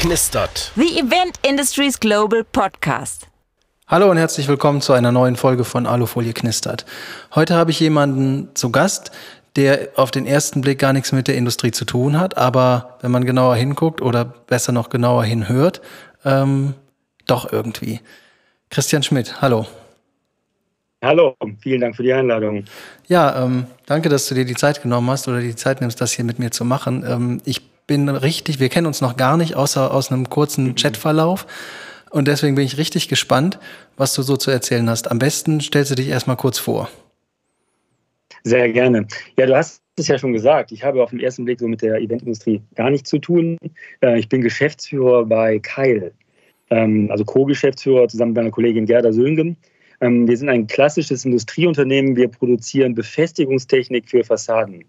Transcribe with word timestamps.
knistert. 0.00 0.72
The 0.76 0.98
Event 0.98 1.38
Industries 1.46 2.00
Global 2.00 2.42
Podcast. 2.42 3.28
Hallo 3.86 4.10
und 4.10 4.16
herzlich 4.16 4.48
willkommen 4.48 4.80
zu 4.80 4.94
einer 4.94 5.12
neuen 5.12 5.36
Folge 5.36 5.62
von 5.62 5.86
Alufolie 5.86 6.32
knistert. 6.32 6.86
Heute 7.34 7.54
habe 7.54 7.70
ich 7.70 7.80
jemanden 7.80 8.48
zu 8.54 8.72
Gast, 8.72 9.10
der 9.56 9.90
auf 9.96 10.10
den 10.10 10.24
ersten 10.24 10.62
Blick 10.62 10.78
gar 10.78 10.94
nichts 10.94 11.12
mit 11.12 11.28
der 11.28 11.34
Industrie 11.34 11.70
zu 11.70 11.84
tun 11.84 12.18
hat, 12.18 12.38
aber 12.38 12.96
wenn 13.02 13.10
man 13.10 13.26
genauer 13.26 13.56
hinguckt 13.56 14.00
oder 14.00 14.24
besser 14.24 14.72
noch 14.72 14.88
genauer 14.88 15.24
hinhört, 15.24 15.82
ähm, 16.24 16.72
doch 17.26 17.52
irgendwie. 17.52 18.00
Christian 18.70 19.02
Schmidt, 19.02 19.42
hallo. 19.42 19.66
Hallo, 21.02 21.36
vielen 21.60 21.82
Dank 21.82 21.94
für 21.96 22.04
die 22.04 22.14
Einladung. 22.14 22.64
Ja, 23.06 23.44
ähm, 23.44 23.66
danke, 23.84 24.08
dass 24.08 24.28
du 24.28 24.34
dir 24.34 24.46
die 24.46 24.54
Zeit 24.54 24.82
genommen 24.82 25.10
hast 25.10 25.28
oder 25.28 25.40
die 25.40 25.56
Zeit 25.56 25.82
nimmst, 25.82 26.00
das 26.00 26.12
hier 26.12 26.24
mit 26.24 26.38
mir 26.38 26.50
zu 26.50 26.64
machen. 26.64 27.04
Ähm, 27.06 27.42
ich 27.44 27.69
bin 27.90 28.08
richtig, 28.08 28.60
wir 28.60 28.68
kennen 28.68 28.86
uns 28.86 29.00
noch 29.00 29.16
gar 29.16 29.36
nicht, 29.36 29.56
außer 29.56 29.92
aus 29.92 30.12
einem 30.12 30.30
kurzen 30.30 30.68
mhm. 30.68 30.74
Chatverlauf. 30.76 31.44
Und 32.10 32.28
deswegen 32.28 32.54
bin 32.54 32.64
ich 32.64 32.78
richtig 32.78 33.08
gespannt, 33.08 33.58
was 33.96 34.14
du 34.14 34.22
so 34.22 34.36
zu 34.36 34.52
erzählen 34.52 34.88
hast. 34.88 35.10
Am 35.10 35.18
besten 35.18 35.60
stellst 35.60 35.90
du 35.90 35.96
dich 35.96 36.08
erstmal 36.08 36.36
kurz 36.36 36.60
vor. 36.60 36.88
Sehr 38.44 38.70
gerne. 38.70 39.08
Ja, 39.36 39.46
du 39.46 39.56
hast 39.56 39.82
es 39.96 40.06
ja 40.06 40.18
schon 40.18 40.32
gesagt. 40.32 40.70
Ich 40.70 40.84
habe 40.84 41.02
auf 41.02 41.10
den 41.10 41.18
ersten 41.18 41.44
Blick 41.44 41.58
so 41.58 41.66
mit 41.66 41.82
der 41.82 41.96
Eventindustrie 41.96 42.62
gar 42.76 42.90
nichts 42.90 43.10
zu 43.10 43.18
tun. 43.18 43.58
Äh, 44.02 44.20
ich 44.20 44.28
bin 44.28 44.40
Geschäftsführer 44.40 45.24
bei 45.24 45.58
Keil, 45.58 46.12
ähm, 46.70 47.08
also 47.10 47.24
Co-Geschäftsführer 47.24 48.06
zusammen 48.06 48.30
mit 48.30 48.36
meiner 48.36 48.50
Kollegin 48.52 48.86
Gerda 48.86 49.12
Söngen. 49.12 49.56
Ähm, 50.00 50.28
wir 50.28 50.36
sind 50.36 50.48
ein 50.48 50.68
klassisches 50.68 51.24
Industrieunternehmen. 51.24 52.14
Wir 52.14 52.28
produzieren 52.28 52.94
Befestigungstechnik 52.94 54.08
für 54.08 54.22
Fassaden 54.22 54.84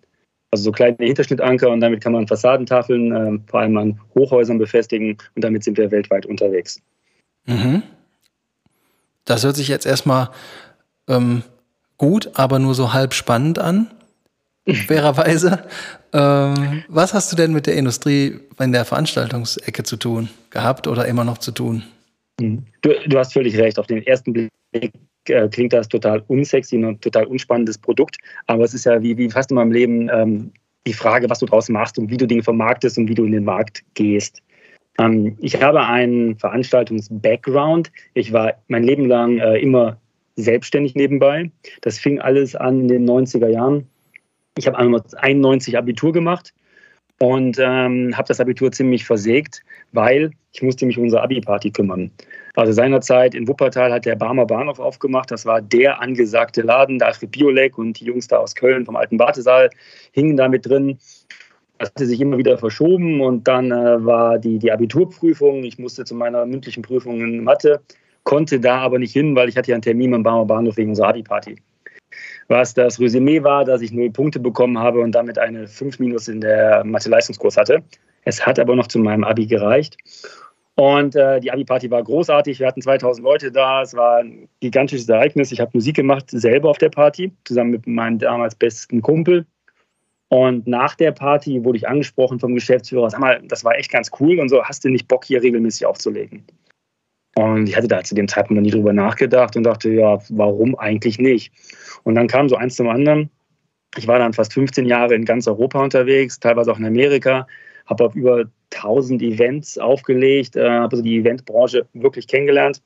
also 0.51 0.65
so 0.65 0.71
kleine 0.71 0.97
Hinterschnittanker 0.99 1.69
und 1.69 1.79
damit 1.79 2.01
kann 2.01 2.11
man 2.11 2.27
Fassadentafeln 2.27 3.11
äh, 3.11 3.39
vor 3.49 3.61
allem 3.61 3.77
an 3.77 3.99
Hochhäusern 4.15 4.57
befestigen 4.57 5.17
und 5.35 5.43
damit 5.43 5.63
sind 5.63 5.77
wir 5.77 5.89
weltweit 5.91 6.25
unterwegs. 6.25 6.81
Mhm. 7.45 7.83
Das 9.25 9.43
hört 9.43 9.55
sich 9.55 9.69
jetzt 9.69 9.85
erstmal 9.85 10.29
ähm, 11.07 11.43
gut, 11.97 12.31
aber 12.33 12.59
nur 12.59 12.75
so 12.75 12.93
halb 12.93 13.13
spannend 13.13 13.59
an, 13.59 13.89
fairerweise. 14.87 15.63
ähm, 16.13 16.83
was 16.89 17.13
hast 17.13 17.31
du 17.31 17.37
denn 17.37 17.53
mit 17.53 17.65
der 17.65 17.75
Industrie 17.75 18.39
in 18.59 18.73
der 18.73 18.83
Veranstaltungsecke 18.83 19.83
zu 19.83 19.95
tun 19.95 20.29
gehabt 20.49 20.87
oder 20.87 21.05
immer 21.05 21.23
noch 21.23 21.37
zu 21.37 21.51
tun? 21.51 21.83
Mhm. 22.41 22.65
Du, 22.81 22.91
du 23.07 23.17
hast 23.17 23.33
völlig 23.33 23.57
recht. 23.57 23.79
Auf 23.79 23.87
den 23.87 24.05
ersten 24.05 24.33
Blick 24.33 24.91
äh, 25.27 25.47
klingt 25.49 25.73
das 25.73 25.87
total 25.87 26.23
unsexy 26.27 26.77
und 26.77 26.85
ein 26.85 27.01
total 27.01 27.25
unspannendes 27.25 27.77
Produkt. 27.77 28.17
Aber 28.47 28.63
es 28.63 28.73
ist 28.73 28.85
ja 28.85 29.01
wie, 29.01 29.17
wie 29.17 29.29
fast 29.29 29.51
immer 29.51 29.61
im 29.61 29.71
Leben 29.71 30.09
ähm, 30.09 30.51
die 30.87 30.93
Frage, 30.93 31.29
was 31.29 31.39
du 31.39 31.45
draus 31.45 31.69
machst 31.69 31.99
und 31.99 32.09
wie 32.09 32.17
du 32.17 32.27
Dinge 32.27 32.43
vermarktest 32.43 32.97
und 32.97 33.07
wie 33.07 33.15
du 33.15 33.25
in 33.25 33.31
den 33.31 33.43
Markt 33.43 33.83
gehst. 33.93 34.41
Ähm, 34.99 35.37
ich 35.39 35.61
habe 35.61 35.85
einen 35.85 36.37
Veranstaltungs-Background. 36.37 37.91
Ich 38.13 38.33
war 38.33 38.55
mein 38.67 38.83
Leben 38.83 39.05
lang 39.05 39.37
äh, 39.37 39.57
immer 39.59 39.97
selbstständig 40.35 40.95
nebenbei. 40.95 41.51
Das 41.81 41.99
fing 41.99 42.19
alles 42.19 42.55
an 42.55 42.81
in 42.81 42.87
den 42.87 43.09
90er 43.09 43.47
Jahren. 43.47 43.87
Ich 44.57 44.67
habe 44.67 44.77
91 44.77 45.77
Abitur 45.77 46.11
gemacht 46.11 46.53
und 47.19 47.57
ähm, 47.59 48.17
habe 48.17 48.27
das 48.27 48.39
Abitur 48.39 48.71
ziemlich 48.71 49.05
versägt, 49.05 49.63
weil 49.91 50.31
ich 50.53 50.61
musste 50.61 50.85
mich 50.85 50.97
um 50.97 51.03
unsere 51.03 51.21
Abi-Party 51.23 51.71
kümmern. 51.71 52.11
Also 52.55 52.73
seinerzeit 52.73 53.33
in 53.33 53.47
Wuppertal 53.47 53.91
hat 53.93 54.05
der 54.05 54.15
Barmer 54.15 54.45
Bahnhof 54.45 54.79
aufgemacht. 54.79 55.31
Das 55.31 55.45
war 55.45 55.61
der 55.61 56.01
angesagte 56.01 56.61
Laden. 56.61 56.99
Da 56.99 57.07
Alfred 57.07 57.31
Biolek 57.31 57.77
und 57.77 57.99
die 57.99 58.05
Jungs 58.05 58.27
da 58.27 58.37
aus 58.37 58.55
Köln 58.55 58.85
vom 58.85 58.95
alten 58.95 59.19
Wartesaal 59.19 59.69
hingen 60.11 60.37
da 60.37 60.47
mit 60.49 60.65
drin. 60.65 60.97
Das 61.77 61.89
hatte 61.89 62.05
sich 62.05 62.21
immer 62.21 62.37
wieder 62.37 62.57
verschoben 62.57 63.21
und 63.21 63.47
dann 63.47 63.71
äh, 63.71 64.05
war 64.05 64.37
die, 64.37 64.59
die 64.59 64.71
Abiturprüfung. 64.71 65.63
Ich 65.63 65.79
musste 65.79 66.05
zu 66.05 66.13
meiner 66.13 66.45
mündlichen 66.45 66.83
Prüfung 66.83 67.21
in 67.21 67.43
Mathe, 67.43 67.81
konnte 68.23 68.59
da 68.59 68.79
aber 68.79 68.99
nicht 68.99 69.13
hin, 69.13 69.35
weil 69.35 69.49
ich 69.49 69.57
hatte 69.57 69.71
ja 69.71 69.75
einen 69.75 69.81
Termin 69.81 70.13
am 70.13 70.23
Barmer 70.23 70.45
Bahnhof 70.45 70.77
wegen 70.77 70.89
unserer 70.89 71.09
Abi-Party 71.09 71.55
was 72.47 72.73
das 72.73 72.99
Resümee 72.99 73.43
war, 73.43 73.65
dass 73.65 73.81
ich 73.81 73.91
null 73.91 74.11
Punkte 74.11 74.39
bekommen 74.39 74.77
habe 74.77 74.99
und 74.99 75.13
damit 75.13 75.39
eine 75.39 75.67
5 75.67 75.99
minus 75.99 76.27
in 76.27 76.41
der 76.41 76.83
Mathe-Leistungskurs 76.83 77.57
hatte. 77.57 77.81
Es 78.23 78.45
hat 78.45 78.59
aber 78.59 78.75
noch 78.75 78.87
zu 78.87 78.99
meinem 78.99 79.23
Abi 79.23 79.47
gereicht. 79.47 79.97
Und 80.75 81.15
äh, 81.15 81.39
die 81.39 81.51
Abi-Party 81.51 81.91
war 81.91 82.03
großartig. 82.03 82.59
Wir 82.59 82.67
hatten 82.67 82.81
2000 82.81 83.23
Leute 83.23 83.51
da. 83.51 83.81
Es 83.81 83.93
war 83.93 84.19
ein 84.19 84.47
gigantisches 84.61 85.09
Ereignis. 85.09 85.51
Ich 85.51 85.59
habe 85.59 85.71
Musik 85.73 85.95
gemacht, 85.95 86.25
selber 86.29 86.69
auf 86.69 86.77
der 86.77 86.89
Party, 86.89 87.31
zusammen 87.43 87.71
mit 87.71 87.87
meinem 87.87 88.19
damals 88.19 88.55
besten 88.55 89.01
Kumpel. 89.01 89.45
Und 90.29 90.65
nach 90.65 90.95
der 90.95 91.11
Party 91.11 91.65
wurde 91.65 91.77
ich 91.77 91.89
angesprochen 91.89 92.39
vom 92.39 92.55
Geschäftsführer: 92.55 93.09
Sag 93.09 93.19
mal, 93.19 93.41
das 93.43 93.65
war 93.65 93.75
echt 93.75 93.91
ganz 93.91 94.09
cool 94.19 94.39
und 94.39 94.47
so. 94.47 94.63
Hast 94.63 94.85
du 94.85 94.89
nicht 94.89 95.09
Bock, 95.09 95.25
hier 95.25 95.43
regelmäßig 95.43 95.85
aufzulegen? 95.85 96.45
Und 97.35 97.67
ich 97.67 97.75
hatte 97.75 97.87
da 97.87 98.03
zu 98.03 98.15
dem 98.15 98.27
Zeitpunkt 98.27 98.61
noch 98.61 98.65
nie 98.65 98.71
drüber 98.71 98.93
nachgedacht 98.93 99.55
und 99.55 99.63
dachte, 99.63 99.89
ja, 99.89 100.19
warum 100.29 100.77
eigentlich 100.77 101.17
nicht? 101.17 101.53
Und 102.03 102.15
dann 102.15 102.27
kam 102.27 102.49
so 102.49 102.55
eins 102.55 102.75
zum 102.75 102.89
anderen. 102.89 103.29
Ich 103.97 104.07
war 104.07 104.19
dann 104.19 104.33
fast 104.33 104.53
15 104.53 104.85
Jahre 104.85 105.15
in 105.15 105.25
ganz 105.25 105.47
Europa 105.47 105.81
unterwegs, 105.81 106.39
teilweise 106.39 106.71
auch 106.71 106.79
in 106.79 106.85
Amerika, 106.85 107.47
habe 107.91 108.05
auf 108.05 108.15
über 108.15 108.45
1000 108.73 109.21
Events 109.21 109.77
aufgelegt, 109.77 110.55
äh, 110.55 110.67
habe 110.67 110.93
also 110.93 111.03
die 111.03 111.17
Eventbranche 111.17 111.85
wirklich 111.93 112.27
kennengelernt. 112.27 112.81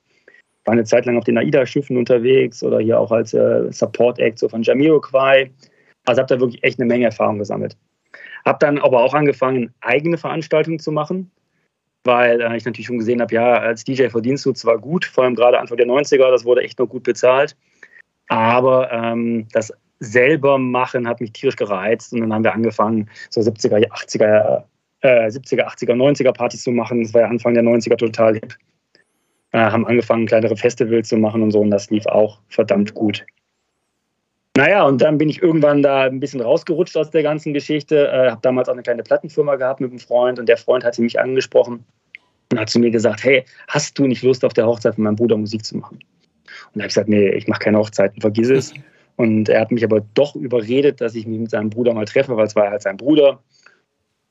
War 0.66 0.73
eine 0.73 0.83
Zeit 0.83 1.05
lang 1.05 1.17
auf 1.17 1.23
den 1.23 1.38
AIDA-Schiffen 1.38 1.95
unterwegs 1.95 2.63
oder 2.63 2.79
hier 2.79 2.99
auch 2.99 3.11
als 3.11 3.33
äh, 3.33 3.71
Support-Act 3.71 4.39
so 4.39 4.49
von 4.49 4.63
Jamiroquai. 4.63 5.51
Also 6.05 6.21
habe 6.21 6.33
da 6.33 6.39
wirklich 6.39 6.63
echt 6.63 6.79
eine 6.79 6.88
Menge 6.88 7.05
Erfahrung 7.05 7.39
gesammelt. 7.39 7.77
Habe 8.45 8.57
dann 8.59 8.79
aber 8.79 9.03
auch 9.03 9.13
angefangen, 9.13 9.73
eigene 9.81 10.17
Veranstaltungen 10.17 10.79
zu 10.79 10.91
machen 10.91 11.31
weil 12.05 12.39
äh, 12.39 12.55
ich 12.55 12.66
natürlich 12.66 12.85
schon 12.85 12.99
gesehen 12.99 13.19
habe, 13.19 13.33
ja, 13.33 13.57
als 13.57 13.83
DJ 13.83 14.09
verdienst 14.09 14.45
du 14.45 14.53
zwar 14.53 14.77
gut, 14.77 15.05
vor 15.05 15.23
allem 15.23 15.35
gerade 15.35 15.59
Anfang 15.59 15.77
der 15.77 15.87
90er, 15.87 16.29
das 16.29 16.45
wurde 16.45 16.61
echt 16.61 16.79
noch 16.79 16.87
gut 16.87 17.03
bezahlt, 17.03 17.57
aber 18.27 18.91
ähm, 18.91 19.47
das 19.51 19.73
selber 19.99 20.57
machen 20.57 21.07
hat 21.07 21.19
mich 21.19 21.31
tierisch 21.31 21.55
gereizt 21.55 22.13
und 22.13 22.22
dann 22.22 22.33
haben 22.33 22.43
wir 22.43 22.53
angefangen, 22.53 23.09
so 23.29 23.41
70er, 23.41 23.89
80er, 23.89 24.63
äh, 25.05 25.27
70er, 25.27 25.66
80er, 25.67 25.93
90er 25.93 26.31
Partys 26.33 26.63
zu 26.63 26.71
machen. 26.71 27.03
Das 27.03 27.13
war 27.13 27.21
ja 27.21 27.27
Anfang 27.27 27.53
der 27.53 27.63
90er 27.63 27.97
total 27.97 28.35
hip. 28.35 28.55
Äh, 29.51 29.59
haben 29.59 29.88
angefangen, 29.88 30.25
kleinere 30.25 30.57
Festivals 30.57 31.09
zu 31.09 31.17
machen 31.17 31.41
und 31.41 31.51
so 31.51 31.61
und 31.61 31.71
das 31.71 31.89
lief 31.89 32.05
auch 32.07 32.39
verdammt 32.49 32.93
gut. 32.93 33.25
Naja, 34.57 34.83
und 34.83 35.01
dann 35.01 35.17
bin 35.17 35.29
ich 35.29 35.41
irgendwann 35.41 35.81
da 35.81 36.03
ein 36.03 36.19
bisschen 36.19 36.39
rausgerutscht 36.39 36.95
aus 36.95 37.09
der 37.09 37.23
ganzen 37.23 37.53
Geschichte. 37.53 38.07
Äh, 38.07 38.31
habe 38.31 38.41
damals 38.41 38.69
auch 38.69 38.73
eine 38.73 38.83
kleine 38.83 39.03
Plattenfirma 39.03 39.55
gehabt 39.57 39.81
mit 39.81 39.91
einem 39.91 39.99
Freund 39.99 40.39
und 40.39 40.47
der 40.47 40.57
Freund 40.57 40.83
hatte 40.83 41.01
mich 41.01 41.19
angesprochen 41.19 41.83
und 42.51 42.59
hat 42.59 42.69
zu 42.69 42.79
mir 42.79 42.89
gesagt, 42.89 43.23
hey, 43.23 43.43
hast 43.67 43.99
du 43.99 44.07
nicht 44.07 44.23
Lust 44.23 44.45
auf 44.45 44.53
der 44.53 44.66
Hochzeit 44.66 44.95
von 44.95 45.03
meinem 45.03 45.17
Bruder 45.17 45.35
Musik 45.35 45.66
zu 45.66 45.77
machen? 45.77 45.99
Und 45.99 46.75
da 46.75 46.79
habe 46.81 46.87
ich 46.87 46.93
gesagt, 46.93 47.09
nee, 47.09 47.29
ich 47.29 47.47
mache 47.47 47.59
keine 47.59 47.77
Hochzeiten, 47.77 48.22
vergiss 48.22 48.49
es. 48.49 48.73
Und 49.17 49.47
er 49.47 49.61
hat 49.61 49.72
mich 49.72 49.83
aber 49.85 50.01
doch 50.13 50.35
überredet, 50.35 50.99
dass 50.99 51.16
ich 51.16 51.25
mich 51.25 51.39
mit 51.39 51.49
seinem 51.49 51.69
Bruder 51.69 51.93
mal 51.93 52.03
treffe, 52.03 52.35
weil 52.35 52.47
es 52.47 52.55
war 52.55 52.69
halt 52.69 52.81
sein 52.81 52.97
Bruder. 52.97 53.39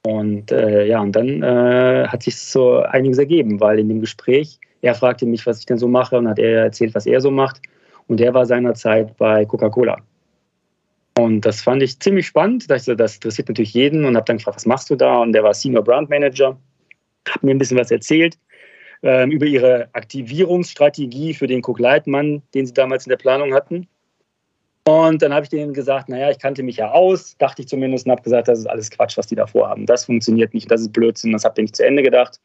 Und 0.07 0.53
äh, 0.53 0.87
ja, 0.87 1.01
und 1.01 1.13
dann 1.13 1.43
äh, 1.43 2.07
hat 2.09 2.23
sich 2.23 2.37
so 2.37 2.79
einiges 2.81 3.19
ergeben, 3.19 3.61
weil 3.61 3.79
in 3.79 3.89
dem 3.89 4.01
Gespräch, 4.01 4.61
er 4.83 4.95
fragte 4.95 5.25
mich, 5.25 5.47
was 5.47 5.61
ich 5.61 5.67
denn 5.67 5.79
so 5.79 5.89
mache 5.89 6.19
und 6.19 6.29
hat 6.29 6.39
er 6.39 6.65
erzählt, 6.65 6.95
was 6.95 7.07
er 7.07 7.21
so 7.21 7.31
macht. 7.31 7.63
Und 8.07 8.21
er 8.21 8.35
war 8.35 8.45
seinerzeit 8.45 9.17
bei 9.17 9.47
Coca-Cola. 9.47 9.97
Und 11.17 11.47
das 11.47 11.63
fand 11.63 11.83
ich 11.83 11.99
ziemlich 12.01 12.27
spannend. 12.27 12.71
Das, 12.71 12.85
das 12.85 13.15
interessiert 13.15 13.49
natürlich 13.49 13.73
jeden 13.73 14.05
und 14.05 14.17
habe 14.17 14.27
dann 14.27 14.37
gefragt, 14.37 14.57
was 14.57 14.67
machst 14.67 14.91
du 14.91 14.97
da? 14.97 15.19
Und 15.19 15.33
der 15.33 15.43
war 15.43 15.55
Senior 15.55 15.83
Brand 15.83 16.11
Manager, 16.11 16.59
hat 17.29 17.43
mir 17.43 17.53
ein 17.53 17.59
bisschen 17.59 17.79
was 17.79 17.91
erzählt 17.91 18.37
ähm, 19.05 19.31
über 19.31 19.47
ihre 19.47 19.89
Aktivierungsstrategie 19.93 21.35
für 21.35 21.47
den 21.47 21.63
Cook 21.65 21.79
Leitmann, 21.79 22.43
den 22.55 22.67
sie 22.67 22.73
damals 22.73 23.07
in 23.07 23.11
der 23.11 23.19
Planung 23.19 23.55
hatten. 23.55 23.87
Und 24.87 25.23
dann 25.23 25.33
habe 25.33 25.45
ich 25.45 25.49
denen 25.49 25.73
gesagt, 25.73 26.11
naja, 26.11 26.31
ich 26.31 26.39
kannte 26.39 26.63
mich 26.63 26.77
ja 26.77 26.91
aus, 26.91 27.37
dachte 27.39 27.63
ich 27.63 27.69
zumindest, 27.69 28.05
und 28.05 28.13
habe 28.13 28.23
gesagt, 28.23 28.49
das 28.49 28.59
ist 28.59 28.67
alles 28.67 28.91
Quatsch, 28.91 29.17
was 29.17 29.27
die 29.27 29.35
da 29.35 29.47
vorhaben. 29.47 29.87
Das 29.87 30.05
funktioniert 30.05 30.53
nicht, 30.53 30.71
das 30.71 30.83
ist 30.83 30.93
Blödsinn, 30.93 31.33
das 31.33 31.45
habt 31.45 31.59
ihr 31.59 31.63
nicht 31.63 31.77
zu 31.77 31.87
Ende 31.87 32.03
gedacht. 32.03 32.39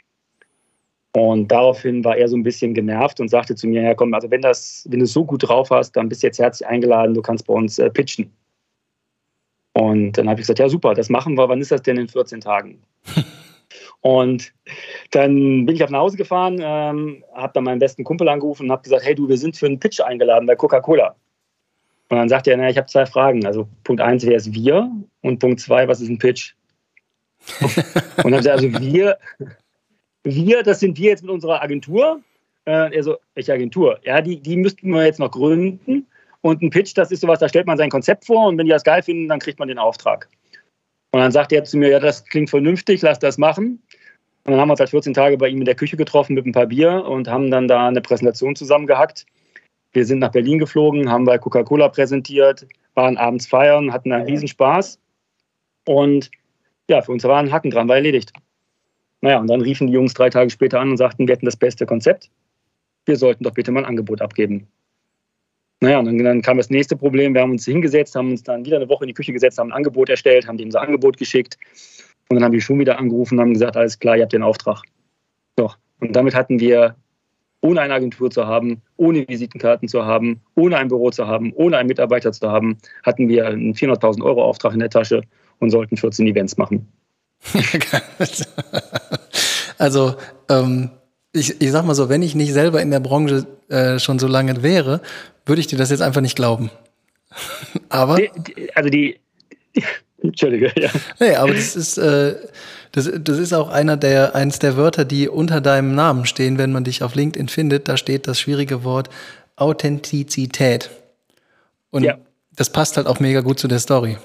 Und 1.13 1.49
daraufhin 1.49 2.03
war 2.05 2.15
er 2.15 2.27
so 2.27 2.37
ein 2.37 2.43
bisschen 2.43 2.73
genervt 2.73 3.19
und 3.19 3.29
sagte 3.29 3.55
zu 3.55 3.67
mir, 3.67 3.81
ja 3.81 3.93
komm, 3.93 4.13
also 4.13 4.29
wenn, 4.31 4.41
das, 4.41 4.85
wenn 4.89 4.99
du 4.99 5.05
es 5.05 5.13
so 5.13 5.25
gut 5.25 5.47
drauf 5.47 5.69
hast, 5.69 5.93
dann 5.93 6.07
bist 6.07 6.23
du 6.23 6.27
jetzt 6.27 6.39
herzlich 6.39 6.67
eingeladen, 6.67 7.13
du 7.13 7.21
kannst 7.21 7.47
bei 7.47 7.53
uns 7.53 7.77
äh, 7.79 7.89
pitchen. 7.89 8.31
Und 9.73 10.13
dann 10.13 10.29
habe 10.29 10.39
ich 10.39 10.43
gesagt, 10.43 10.59
ja 10.59 10.69
super, 10.69 10.93
das 10.93 11.09
machen 11.09 11.37
wir. 11.37 11.49
Wann 11.49 11.61
ist 11.61 11.71
das 11.71 11.81
denn 11.81 11.97
in 11.97 12.07
14 12.07 12.41
Tagen? 12.41 12.81
und 14.01 14.53
dann 15.11 15.65
bin 15.65 15.75
ich 15.75 15.83
auf 15.83 15.89
nach 15.89 15.99
Hause 15.99 16.17
gefahren, 16.17 16.59
ähm, 16.61 17.23
habe 17.33 17.53
dann 17.53 17.63
meinen 17.63 17.79
besten 17.79 18.03
Kumpel 18.03 18.29
angerufen 18.29 18.65
und 18.65 18.71
habe 18.71 18.83
gesagt, 18.83 19.03
hey 19.03 19.15
du, 19.15 19.27
wir 19.27 19.37
sind 19.37 19.57
für 19.57 19.65
einen 19.65 19.79
Pitch 19.79 19.99
eingeladen 19.99 20.45
bei 20.45 20.55
Coca-Cola. 20.55 21.15
Und 22.09 22.17
dann 22.17 22.29
sagt 22.29 22.47
er, 22.47 22.57
na, 22.57 22.69
ich 22.69 22.77
habe 22.77 22.87
zwei 22.87 23.05
Fragen. 23.05 23.45
Also 23.45 23.67
Punkt 23.83 24.01
eins, 24.01 24.25
wer 24.25 24.35
ist 24.35 24.53
wir? 24.53 24.91
Und 25.21 25.39
Punkt 25.39 25.59
zwei, 25.59 25.87
was 25.87 26.01
ist 26.01 26.09
ein 26.09 26.17
Pitch? 26.17 26.53
und 27.61 28.31
dann 28.31 28.33
ich 28.33 28.37
gesagt, 28.39 28.63
also 28.63 28.79
wir, 28.81 29.17
wir, 30.23 30.63
das 30.63 30.79
sind 30.79 30.97
wir 30.97 31.09
jetzt 31.09 31.21
mit 31.21 31.31
unserer 31.31 31.61
Agentur. 31.61 32.21
Äh, 32.65 32.95
er 32.95 33.03
so, 33.03 33.17
welche 33.35 33.53
Agentur? 33.53 33.99
Ja, 34.03 34.21
die, 34.21 34.41
die 34.41 34.57
müssten 34.57 34.89
wir 34.89 35.05
jetzt 35.05 35.19
noch 35.19 35.31
gründen. 35.31 36.07
Und 36.41 36.61
ein 36.61 36.69
Pitch, 36.69 36.93
das 36.95 37.11
ist 37.11 37.21
sowas, 37.21 37.39
da 37.39 37.49
stellt 37.49 37.67
man 37.67 37.77
sein 37.77 37.89
Konzept 37.89 38.25
vor 38.25 38.47
und 38.47 38.57
wenn 38.57 38.65
die 38.65 38.71
das 38.71 38.83
geil 38.83 39.03
finden, 39.03 39.27
dann 39.27 39.39
kriegt 39.39 39.59
man 39.59 39.67
den 39.67 39.77
Auftrag. 39.77 40.29
Und 41.11 41.19
dann 41.19 41.31
sagt 41.31 41.51
er 41.51 41.63
zu 41.63 41.77
mir, 41.77 41.89
ja, 41.89 41.99
das 41.99 42.23
klingt 42.25 42.49
vernünftig, 42.49 43.01
lass 43.01 43.19
das 43.19 43.37
machen. 43.37 43.81
Und 44.45 44.51
dann 44.51 44.59
haben 44.59 44.69
wir 44.69 44.73
uns 44.73 44.79
halt 44.79 44.89
14 44.89 45.13
Tage 45.13 45.37
bei 45.37 45.49
ihm 45.49 45.59
in 45.59 45.65
der 45.65 45.75
Küche 45.75 45.97
getroffen 45.97 46.33
mit 46.33 46.45
ein 46.45 46.53
paar 46.53 46.67
Bier 46.67 47.03
und 47.05 47.27
haben 47.27 47.51
dann 47.51 47.67
da 47.67 47.87
eine 47.87 48.01
Präsentation 48.01 48.55
zusammengehackt. 48.55 49.25
Wir 49.93 50.05
sind 50.05 50.19
nach 50.19 50.31
Berlin 50.31 50.59
geflogen, 50.59 51.09
haben 51.09 51.25
bei 51.25 51.37
Coca-Cola 51.37 51.89
präsentiert, 51.89 52.67
waren 52.93 53.17
abends 53.17 53.47
feiern, 53.47 53.91
hatten 53.91 54.11
einen 54.11 54.25
Riesenspaß. 54.25 54.99
Und 55.87 56.29
ja, 56.89 57.01
für 57.01 57.11
uns 57.11 57.23
war 57.23 57.39
ein 57.39 57.51
Haken 57.51 57.71
dran, 57.71 57.87
war 57.87 57.95
erledigt. 57.95 58.31
Naja, 59.21 59.39
und 59.39 59.47
dann 59.47 59.61
riefen 59.61 59.87
die 59.87 59.93
Jungs 59.93 60.13
drei 60.13 60.29
Tage 60.29 60.49
später 60.49 60.79
an 60.79 60.91
und 60.91 60.97
sagten, 60.97 61.27
wir 61.27 61.35
hätten 61.35 61.45
das 61.45 61.57
beste 61.57 61.85
Konzept. 61.85 62.29
Wir 63.05 63.15
sollten 63.15 63.43
doch 63.43 63.53
bitte 63.53 63.71
mal 63.71 63.81
ein 63.81 63.89
Angebot 63.89 64.21
abgeben. 64.21 64.67
Naja, 65.81 65.99
und 65.99 66.05
dann, 66.05 66.17
dann, 66.17 66.41
kam 66.41 66.57
das 66.57 66.69
nächste 66.69 66.97
Problem. 66.97 67.33
Wir 67.33 67.41
haben 67.41 67.51
uns 67.51 67.65
hingesetzt, 67.65 68.15
haben 68.15 68.31
uns 68.31 68.43
dann 68.43 68.65
wieder 68.65 68.77
eine 68.77 68.89
Woche 68.89 69.05
in 69.05 69.09
die 69.09 69.13
Küche 69.13 69.31
gesetzt, 69.31 69.57
haben 69.57 69.69
ein 69.69 69.77
Angebot 69.77 70.09
erstellt, 70.09 70.47
haben 70.47 70.57
dem 70.57 70.67
unser 70.67 70.81
Angebot 70.81 71.17
geschickt. 71.17 71.57
Und 72.29 72.35
dann 72.35 72.43
haben 72.43 72.51
die 72.51 72.61
schon 72.61 72.79
wieder 72.79 72.99
angerufen 72.99 73.35
und 73.35 73.41
haben 73.41 73.53
gesagt, 73.53 73.77
alles 73.77 73.97
klar, 73.97 74.17
ihr 74.17 74.23
habt 74.23 74.33
den 74.33 74.43
Auftrag. 74.43 74.83
So. 75.57 75.71
Und 75.99 76.15
damit 76.15 76.35
hatten 76.35 76.59
wir, 76.59 76.95
ohne 77.61 77.81
eine 77.81 77.93
Agentur 77.93 78.31
zu 78.31 78.47
haben, 78.47 78.81
ohne 78.97 79.27
Visitenkarten 79.27 79.87
zu 79.87 80.05
haben, 80.05 80.41
ohne 80.55 80.77
ein 80.77 80.87
Büro 80.87 81.09
zu 81.11 81.27
haben, 81.27 81.51
ohne 81.53 81.77
einen 81.77 81.87
Mitarbeiter 81.87 82.31
zu 82.31 82.49
haben, 82.49 82.77
hatten 83.03 83.27
wir 83.27 83.47
einen 83.47 83.73
400.000 83.73 84.23
Euro 84.23 84.43
Auftrag 84.43 84.73
in 84.73 84.79
der 84.79 84.89
Tasche 84.89 85.21
und 85.59 85.69
sollten 85.69 85.97
14 85.97 86.27
Events 86.27 86.57
machen. 86.57 86.87
also, 89.77 90.15
ähm, 90.49 90.89
ich, 91.33 91.61
ich 91.61 91.71
sag 91.71 91.85
mal 91.85 91.95
so, 91.95 92.09
wenn 92.09 92.21
ich 92.21 92.35
nicht 92.35 92.53
selber 92.53 92.81
in 92.81 92.91
der 92.91 92.99
Branche 92.99 93.45
äh, 93.69 93.99
schon 93.99 94.19
so 94.19 94.27
lange 94.27 94.63
wäre, 94.63 95.01
würde 95.45 95.59
ich 95.59 95.67
dir 95.67 95.77
das 95.77 95.89
jetzt 95.89 96.01
einfach 96.01 96.21
nicht 96.21 96.35
glauben. 96.35 96.69
aber. 97.89 98.15
Die, 98.17 98.29
die, 98.37 98.75
also 98.75 98.89
die, 98.89 99.19
die, 99.75 99.83
Entschuldige, 100.21 100.71
ja. 100.77 100.89
Nee, 101.19 101.35
aber 101.35 101.53
das 101.53 101.75
ist, 101.75 101.97
äh, 101.97 102.35
das, 102.91 103.09
das 103.13 103.37
ist 103.37 103.53
auch 103.53 103.69
einer 103.69 103.97
der, 103.97 104.35
eins 104.35 104.59
der 104.59 104.75
Wörter, 104.75 105.05
die 105.05 105.29
unter 105.29 105.61
deinem 105.61 105.93
Namen 105.93 106.25
stehen, 106.25 106.57
wenn 106.57 106.71
man 106.71 106.83
dich 106.83 107.03
auf 107.03 107.15
LinkedIn 107.15 107.47
findet. 107.47 107.87
Da 107.87 107.97
steht 107.97 108.27
das 108.27 108.39
schwierige 108.39 108.83
Wort 108.83 109.09
Authentizität. 109.55 110.89
Und 111.91 112.03
ja. 112.03 112.17
das 112.55 112.71
passt 112.71 112.97
halt 112.97 113.07
auch 113.07 113.19
mega 113.19 113.41
gut 113.41 113.59
zu 113.59 113.67
der 113.67 113.79
Story. 113.79 114.17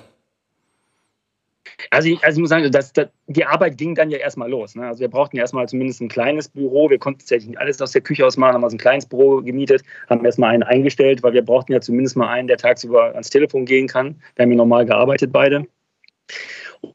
Also 1.91 2.09
ich, 2.09 2.25
also 2.25 2.39
ich 2.39 2.41
muss 2.41 2.51
sagen, 2.51 2.71
das, 2.71 2.93
das, 2.93 3.09
die 3.27 3.45
Arbeit 3.45 3.77
ging 3.77 3.95
dann 3.95 4.11
ja 4.11 4.19
erstmal 4.19 4.49
los. 4.49 4.75
Ne? 4.75 4.87
Also 4.87 5.01
wir 5.01 5.09
brauchten 5.09 5.37
ja 5.37 5.43
erstmal 5.43 5.69
zumindest 5.69 6.01
ein 6.01 6.09
kleines 6.09 6.49
Büro. 6.49 6.89
Wir 6.89 6.99
konnten 6.99 7.21
tatsächlich 7.21 7.49
nicht 7.49 7.59
alles 7.59 7.81
aus 7.81 7.93
der 7.93 8.01
Küche 8.01 8.25
aus 8.25 8.37
machen, 8.37 8.55
haben 8.55 8.65
also 8.65 8.77
ein 8.77 8.81
kleines 8.81 9.07
Büro 9.07 9.43
gemietet, 9.43 9.83
haben 10.09 10.25
erstmal 10.25 10.51
einen 10.51 10.63
eingestellt, 10.63 11.23
weil 11.23 11.33
wir 11.33 11.45
brauchten 11.45 11.73
ja 11.73 11.81
zumindest 11.81 12.17
mal 12.17 12.29
einen, 12.29 12.49
der 12.49 12.57
tagsüber 12.57 13.11
ans 13.13 13.31
Telefon 13.31 13.65
gehen 13.65 13.89
kann. 13.89 14.17
Wir 14.37 14.45
haben 14.45 14.51
ja 14.51 14.57
normal 14.57 14.87
gearbeitet 14.87 15.33
beide. 15.33 15.67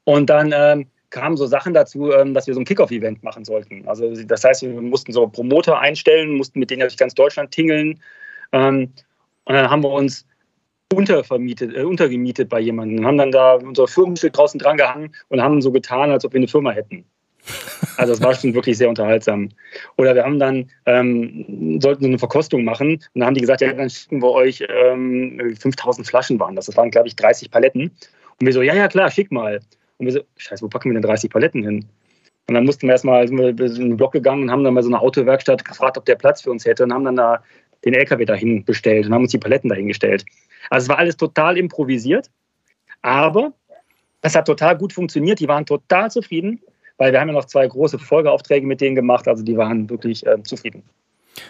Und 0.04 0.30
dann 0.30 0.54
ähm, 0.56 0.88
kamen 1.10 1.38
so 1.38 1.46
Sachen 1.46 1.74
dazu, 1.74 2.12
ähm, 2.12 2.34
dass 2.34 2.48
wir 2.48 2.54
so 2.54 2.60
ein 2.60 2.66
Kickoff-Event 2.66 3.24
machen 3.24 3.46
sollten. 3.46 3.88
Also 3.88 4.14
das 4.24 4.44
heißt, 4.44 4.62
wir 4.62 4.70
mussten 4.82 5.12
so 5.12 5.28
Promoter 5.28 5.80
einstellen, 5.80 6.36
mussten 6.36 6.60
mit 6.60 6.70
denen 6.70 6.82
durch 6.82 6.98
ganz 6.98 7.14
Deutschland 7.14 7.52
tingeln. 7.52 8.00
Ähm, 8.52 8.92
und 9.46 9.56
dann 9.56 9.70
haben 9.70 9.84
wir 9.84 9.92
uns 9.92 10.26
untervermietet, 10.94 11.76
äh, 11.76 11.84
untergemietet 11.84 12.50
bei 12.50 12.60
jemandem 12.60 13.00
und 13.00 13.06
haben 13.06 13.18
dann 13.18 13.32
da 13.32 13.54
unser 13.54 13.88
Firmenschild 13.88 14.36
draußen 14.38 14.60
dran 14.60 14.78
gehangen 14.78 15.16
und 15.30 15.42
haben 15.42 15.62
so 15.62 15.72
getan, 15.72 16.12
als 16.12 16.26
ob 16.26 16.34
wir 16.34 16.40
eine 16.40 16.48
Firma 16.48 16.72
hätten. 16.72 17.06
Also 17.98 18.14
das 18.14 18.22
war 18.22 18.34
schon 18.36 18.54
wirklich 18.54 18.78
sehr 18.78 18.90
unterhaltsam. 18.90 19.50
Oder 19.98 20.14
wir 20.16 20.24
haben 20.24 20.40
dann, 20.40 20.70
ähm, 20.86 21.80
sollten 21.82 22.06
eine 22.06 22.20
Verkostung 22.20 22.64
machen 22.64 22.94
und 22.94 23.10
dann 23.16 23.28
haben 23.28 23.34
die 23.34 23.42
gesagt, 23.42 23.62
ja, 23.62 23.74
dann 23.74 23.90
schicken 23.90 24.22
wir 24.22 24.32
euch 24.32 24.64
ähm, 24.68 25.56
5000 25.60 26.06
Flaschen 26.06 26.40
waren 26.40 26.56
das. 26.56 26.68
Das 26.68 26.78
waren, 26.78 26.92
glaube 26.92 27.08
ich, 27.08 27.16
30 27.16 27.50
Paletten. 27.50 27.92
Und 28.40 28.46
wir 28.46 28.54
so, 28.54 28.62
ja, 28.62 28.74
ja, 28.74 28.88
klar, 28.88 29.10
schick 29.10 29.32
mal. 29.32 29.60
Und 30.00 30.06
wir 30.06 30.14
so, 30.14 30.22
scheiße, 30.38 30.64
wo 30.64 30.70
packen 30.70 30.90
wir 30.90 30.94
denn 30.94 31.04
30 31.04 31.30
Paletten 31.30 31.64
hin? 31.64 31.86
Und 32.48 32.56
dann 32.56 32.66
mussten 32.66 32.88
wir 32.88 32.94
erstmal, 32.94 33.28
sind 33.28 33.38
wir 33.38 33.50
in 33.50 33.90
den 33.90 33.98
Block 33.98 34.14
gegangen 34.14 34.44
und 34.44 34.52
haben 34.52 34.64
dann 34.64 34.74
bei 34.74 34.82
so 34.82 34.90
einer 34.90 35.02
Autowerkstatt 35.02 35.64
gefragt, 35.64 35.98
ob 35.98 36.06
der 36.06 36.16
Platz 36.16 36.42
für 36.42 36.50
uns 36.50 36.66
hätte 36.66 36.84
und 36.84 36.94
haben 36.94 37.06
dann 37.06 37.18
da 37.18 37.44
den 37.86 37.94
LKW 37.94 38.26
dahin 38.26 38.66
bestellt 38.66 39.06
und 39.06 39.14
haben 39.14 39.24
uns 39.24 39.32
die 39.32 39.38
Paletten 39.38 39.70
dahingestellt. 39.70 40.26
Also 40.70 40.86
es 40.86 40.90
war 40.90 40.98
alles 40.98 41.16
total 41.16 41.58
improvisiert, 41.58 42.30
aber 43.02 43.54
es 44.22 44.36
hat 44.36 44.48
total 44.48 44.78
gut 44.78 44.94
funktioniert. 44.94 45.40
Die 45.40 45.48
waren 45.48 45.66
total 45.66 46.10
zufrieden, 46.10 46.60
weil 46.98 47.12
wir 47.12 47.22
haben 47.22 47.28
ja 47.28 47.36
noch 47.36 47.46
zwei 47.46 47.68
große 47.68 48.00
Folgeaufträge 48.00 48.66
mit 48.66 48.82
denen 48.82 48.96
gemacht. 48.96 49.28
Also 49.28 49.44
die 49.44 49.56
waren 49.56 49.90
wirklich 49.90 50.26
äh, 50.26 50.42
zufrieden. 50.44 50.84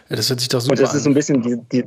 Ja, 0.10 0.16
das 0.16 0.30
hört 0.30 0.40
sich 0.40 0.50
doch 0.50 0.60
super 0.60 0.74
Und 0.74 0.81
das 0.81 0.94
ist 0.94 1.04
so 1.04 1.10
ein 1.10 1.13
bisschen 1.13 1.42
die, 1.42 1.57
die 1.72 1.84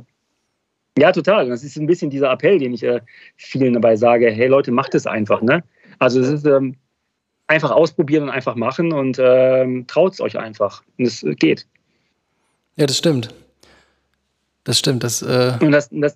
ja, 0.97 1.11
total. 1.11 1.49
Das 1.49 1.63
ist 1.63 1.77
ein 1.77 1.87
bisschen 1.87 2.09
dieser 2.09 2.31
Appell, 2.31 2.59
den 2.59 2.73
ich 2.73 2.83
äh, 2.83 3.01
vielen 3.35 3.73
dabei 3.73 3.95
sage: 3.95 4.29
Hey 4.29 4.47
Leute, 4.47 4.71
macht 4.71 4.93
es 4.93 5.07
einfach. 5.07 5.41
Ne? 5.41 5.63
Also 5.99 6.19
es 6.19 6.29
ist 6.29 6.45
ähm, 6.45 6.75
einfach 7.47 7.71
ausprobieren 7.71 8.23
und 8.23 8.29
einfach 8.29 8.55
machen 8.55 8.93
und 8.93 9.19
ähm, 9.19 9.85
traut 9.87 10.13
es 10.13 10.21
euch 10.21 10.37
einfach. 10.37 10.83
Und 10.97 11.05
es 11.05 11.23
äh, 11.23 11.35
geht. 11.35 11.67
Ja, 12.75 12.85
das 12.85 12.97
stimmt. 12.97 13.33
Das 14.63 14.79
stimmt. 14.79 15.03
Das, 15.03 15.21
äh 15.21 15.53
und 15.61 15.71
das, 15.71 15.89
das, 15.91 16.15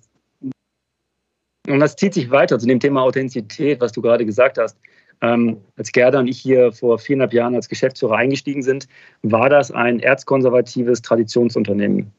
und 1.68 1.80
das 1.80 1.96
zieht 1.96 2.14
sich 2.14 2.30
weiter 2.30 2.58
zu 2.58 2.66
dem 2.66 2.80
Thema 2.80 3.02
Authentizität, 3.02 3.80
was 3.80 3.92
du 3.92 4.00
gerade 4.00 4.24
gesagt 4.24 4.58
hast. 4.58 4.76
Ähm, 5.20 5.58
als 5.76 5.90
Gerda 5.92 6.20
und 6.20 6.28
ich 6.28 6.38
hier 6.38 6.72
vor 6.72 6.98
viereinhalb 6.98 7.32
Jahren 7.32 7.54
als 7.54 7.68
Geschäftsführer 7.68 8.16
eingestiegen 8.16 8.62
sind, 8.62 8.86
war 9.22 9.50
das 9.50 9.70
ein 9.70 10.00
erzkonservatives 10.00 11.02
Traditionsunternehmen. 11.02 12.12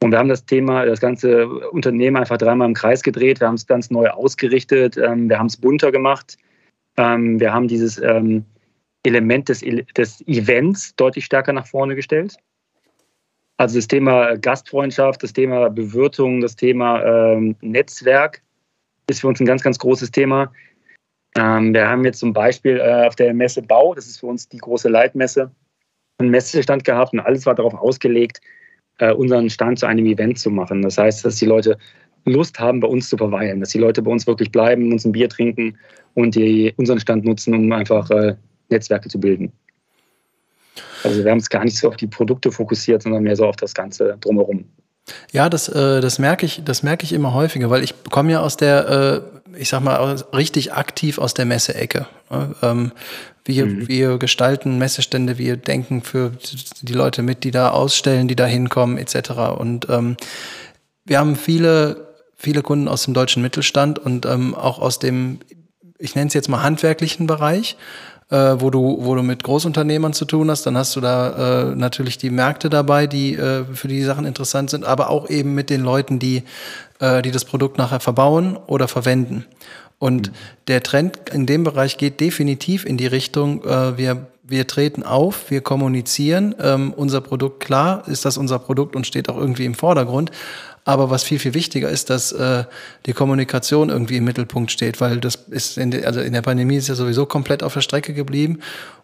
Und 0.00 0.12
wir 0.12 0.18
haben 0.18 0.28
das 0.28 0.44
Thema, 0.44 0.84
das 0.84 1.00
ganze 1.00 1.48
Unternehmen 1.70 2.16
einfach 2.16 2.36
dreimal 2.36 2.68
im 2.68 2.74
Kreis 2.74 3.02
gedreht. 3.02 3.40
Wir 3.40 3.48
haben 3.48 3.54
es 3.54 3.66
ganz 3.66 3.90
neu 3.90 4.08
ausgerichtet. 4.08 4.96
Ähm, 4.96 5.28
wir 5.28 5.38
haben 5.38 5.46
es 5.46 5.56
bunter 5.56 5.90
gemacht. 5.90 6.36
Ähm, 6.98 7.40
wir 7.40 7.54
haben 7.54 7.68
dieses 7.68 7.98
ähm, 7.98 8.44
Element 9.04 9.48
des, 9.48 9.64
des 9.96 10.20
Events 10.26 10.94
deutlich 10.96 11.24
stärker 11.24 11.52
nach 11.52 11.66
vorne 11.66 11.94
gestellt. 11.94 12.36
Also 13.56 13.78
das 13.78 13.88
Thema 13.88 14.36
Gastfreundschaft, 14.36 15.22
das 15.22 15.32
Thema 15.32 15.68
Bewirtung, 15.70 16.40
das 16.40 16.54
Thema 16.54 17.02
ähm, 17.04 17.56
Netzwerk 17.60 18.42
ist 19.08 19.20
für 19.20 19.28
uns 19.28 19.40
ein 19.40 19.46
ganz, 19.46 19.62
ganz 19.62 19.78
großes 19.78 20.10
Thema. 20.10 20.52
Ähm, 21.36 21.72
wir 21.72 21.88
haben 21.88 22.04
jetzt 22.04 22.18
zum 22.18 22.32
Beispiel 22.32 22.78
äh, 22.78 23.06
auf 23.06 23.16
der 23.16 23.32
Messe 23.34 23.62
Bau, 23.62 23.94
das 23.94 24.06
ist 24.06 24.20
für 24.20 24.26
uns 24.26 24.48
die 24.48 24.58
große 24.58 24.88
Leitmesse, 24.88 25.50
einen 26.18 26.30
Messestand 26.30 26.84
gehabt 26.84 27.12
und 27.12 27.20
alles 27.20 27.46
war 27.46 27.54
darauf 27.54 27.74
ausgelegt, 27.74 28.40
äh, 28.98 29.12
unseren 29.12 29.48
Stand 29.50 29.78
zu 29.78 29.86
einem 29.86 30.06
Event 30.06 30.38
zu 30.38 30.50
machen. 30.50 30.82
Das 30.82 30.98
heißt, 30.98 31.24
dass 31.24 31.36
die 31.36 31.46
Leute 31.46 31.78
Lust 32.28 32.58
haben, 32.58 32.80
bei 32.80 32.88
uns 32.88 33.08
zu 33.08 33.16
verweilen, 33.16 33.60
dass 33.60 33.70
die 33.70 33.78
Leute 33.78 34.02
bei 34.02 34.10
uns 34.10 34.26
wirklich 34.26 34.50
bleiben, 34.50 34.92
uns 34.92 35.04
ein 35.04 35.12
Bier 35.12 35.28
trinken 35.28 35.76
und 36.14 36.34
die, 36.34 36.72
unseren 36.76 37.00
Stand 37.00 37.24
nutzen, 37.24 37.54
um 37.54 37.70
einfach 37.72 38.10
äh, 38.10 38.34
Netzwerke 38.68 39.08
zu 39.08 39.18
bilden. 39.18 39.52
Also 41.04 41.24
wir 41.24 41.30
haben 41.30 41.38
es 41.38 41.48
gar 41.48 41.64
nicht 41.64 41.76
so 41.76 41.88
auf 41.88 41.96
die 41.96 42.06
Produkte 42.06 42.52
fokussiert, 42.52 43.02
sondern 43.02 43.22
mehr 43.22 43.36
so 43.36 43.46
auf 43.46 43.56
das 43.56 43.74
Ganze 43.74 44.16
drumherum. 44.20 44.64
Ja, 45.32 45.48
das, 45.48 45.68
äh, 45.68 46.00
das 46.00 46.18
merke 46.18 46.46
ich, 46.46 46.62
das 46.64 46.82
merke 46.82 47.04
ich 47.04 47.12
immer 47.12 47.34
häufiger, 47.34 47.70
weil 47.70 47.82
ich 47.82 47.94
komme 48.10 48.32
ja 48.32 48.40
aus 48.40 48.56
der, 48.56 49.24
äh, 49.54 49.58
ich 49.58 49.68
sag 49.68 49.82
mal, 49.82 49.96
richtig 50.34 50.74
aktiv 50.74 51.18
aus 51.18 51.34
der 51.34 51.46
Messeecke. 51.46 52.06
Ne? 52.30 52.54
Ähm, 52.62 52.92
wir, 53.44 53.66
mhm. 53.66 53.88
wir 53.88 54.18
gestalten 54.18 54.76
Messestände, 54.78 55.38
wir 55.38 55.56
denken 55.56 56.02
für 56.02 56.32
die 56.82 56.92
Leute 56.92 57.22
mit, 57.22 57.44
die 57.44 57.50
da 57.50 57.70
ausstellen, 57.70 58.28
die 58.28 58.36
da 58.36 58.44
hinkommen, 58.44 58.98
etc. 58.98 59.30
Und 59.58 59.88
ähm, 59.88 60.16
wir 61.06 61.18
haben 61.18 61.36
viele, 61.36 62.07
viele 62.38 62.62
Kunden 62.62 62.88
aus 62.88 63.04
dem 63.04 63.12
deutschen 63.12 63.42
Mittelstand 63.42 63.98
und 63.98 64.24
ähm, 64.24 64.54
auch 64.54 64.78
aus 64.78 64.98
dem, 64.98 65.40
ich 65.98 66.14
nenne 66.14 66.28
es 66.28 66.34
jetzt 66.34 66.48
mal 66.48 66.62
handwerklichen 66.62 67.26
Bereich 67.26 67.76
äh, 68.30 68.56
wo 68.58 68.70
du, 68.70 68.98
wo 69.00 69.14
du 69.14 69.22
mit 69.22 69.42
Großunternehmern 69.42 70.12
zu 70.12 70.24
tun 70.24 70.50
hast, 70.50 70.64
dann 70.66 70.76
hast 70.76 70.94
du 70.96 71.00
da 71.00 71.70
äh, 71.70 71.74
natürlich 71.74 72.18
die 72.18 72.30
Märkte 72.30 72.68
dabei, 72.68 73.06
die 73.06 73.34
äh, 73.34 73.64
für 73.64 73.88
die 73.88 74.02
Sachen 74.02 74.26
interessant 74.26 74.70
sind, 74.70 74.84
aber 74.84 75.10
auch 75.10 75.30
eben 75.30 75.54
mit 75.54 75.70
den 75.70 75.82
Leuten, 75.82 76.18
die, 76.18 76.42
äh, 77.00 77.22
die 77.22 77.30
das 77.30 77.44
Produkt 77.44 77.78
nachher 77.78 78.00
verbauen 78.00 78.58
oder 78.66 78.88
verwenden. 78.88 79.46
Und 79.98 80.28
mhm. 80.28 80.34
der 80.68 80.82
Trend 80.82 81.30
in 81.32 81.46
dem 81.46 81.64
Bereich 81.64 81.96
geht 81.96 82.20
definitiv 82.20 82.84
in 82.84 82.98
die 82.98 83.06
Richtung, 83.06 83.64
äh, 83.64 83.96
wir, 83.96 84.26
wir 84.42 84.66
treten 84.66 85.02
auf, 85.02 85.50
wir 85.50 85.62
kommunizieren, 85.62 86.54
ähm, 86.60 86.92
unser 86.94 87.20
Produkt, 87.20 87.60
klar 87.60 88.06
ist 88.08 88.24
das 88.24 88.36
unser 88.36 88.58
Produkt 88.58 88.94
und 88.94 89.06
steht 89.06 89.28
auch 89.28 89.36
irgendwie 89.36 89.64
im 89.64 89.74
Vordergrund, 89.74 90.30
aber 90.88 91.10
was 91.10 91.22
viel, 91.22 91.38
viel 91.38 91.52
wichtiger 91.52 91.90
ist, 91.90 92.08
dass 92.08 92.32
äh, 92.32 92.64
die 93.04 93.12
Kommunikation 93.12 93.90
irgendwie 93.90 94.16
im 94.16 94.24
Mittelpunkt 94.24 94.72
steht, 94.72 95.02
weil 95.02 95.20
das 95.20 95.34
ist 95.50 95.76
in 95.76 95.90
der, 95.90 96.06
also 96.06 96.20
in 96.20 96.32
der 96.32 96.40
Pandemie 96.40 96.76
ist 96.76 96.88
ja 96.88 96.94
sowieso 96.94 97.26
komplett 97.26 97.62
auf 97.62 97.74
der 97.74 97.82
Strecke 97.82 98.14
geblieben. 98.14 98.60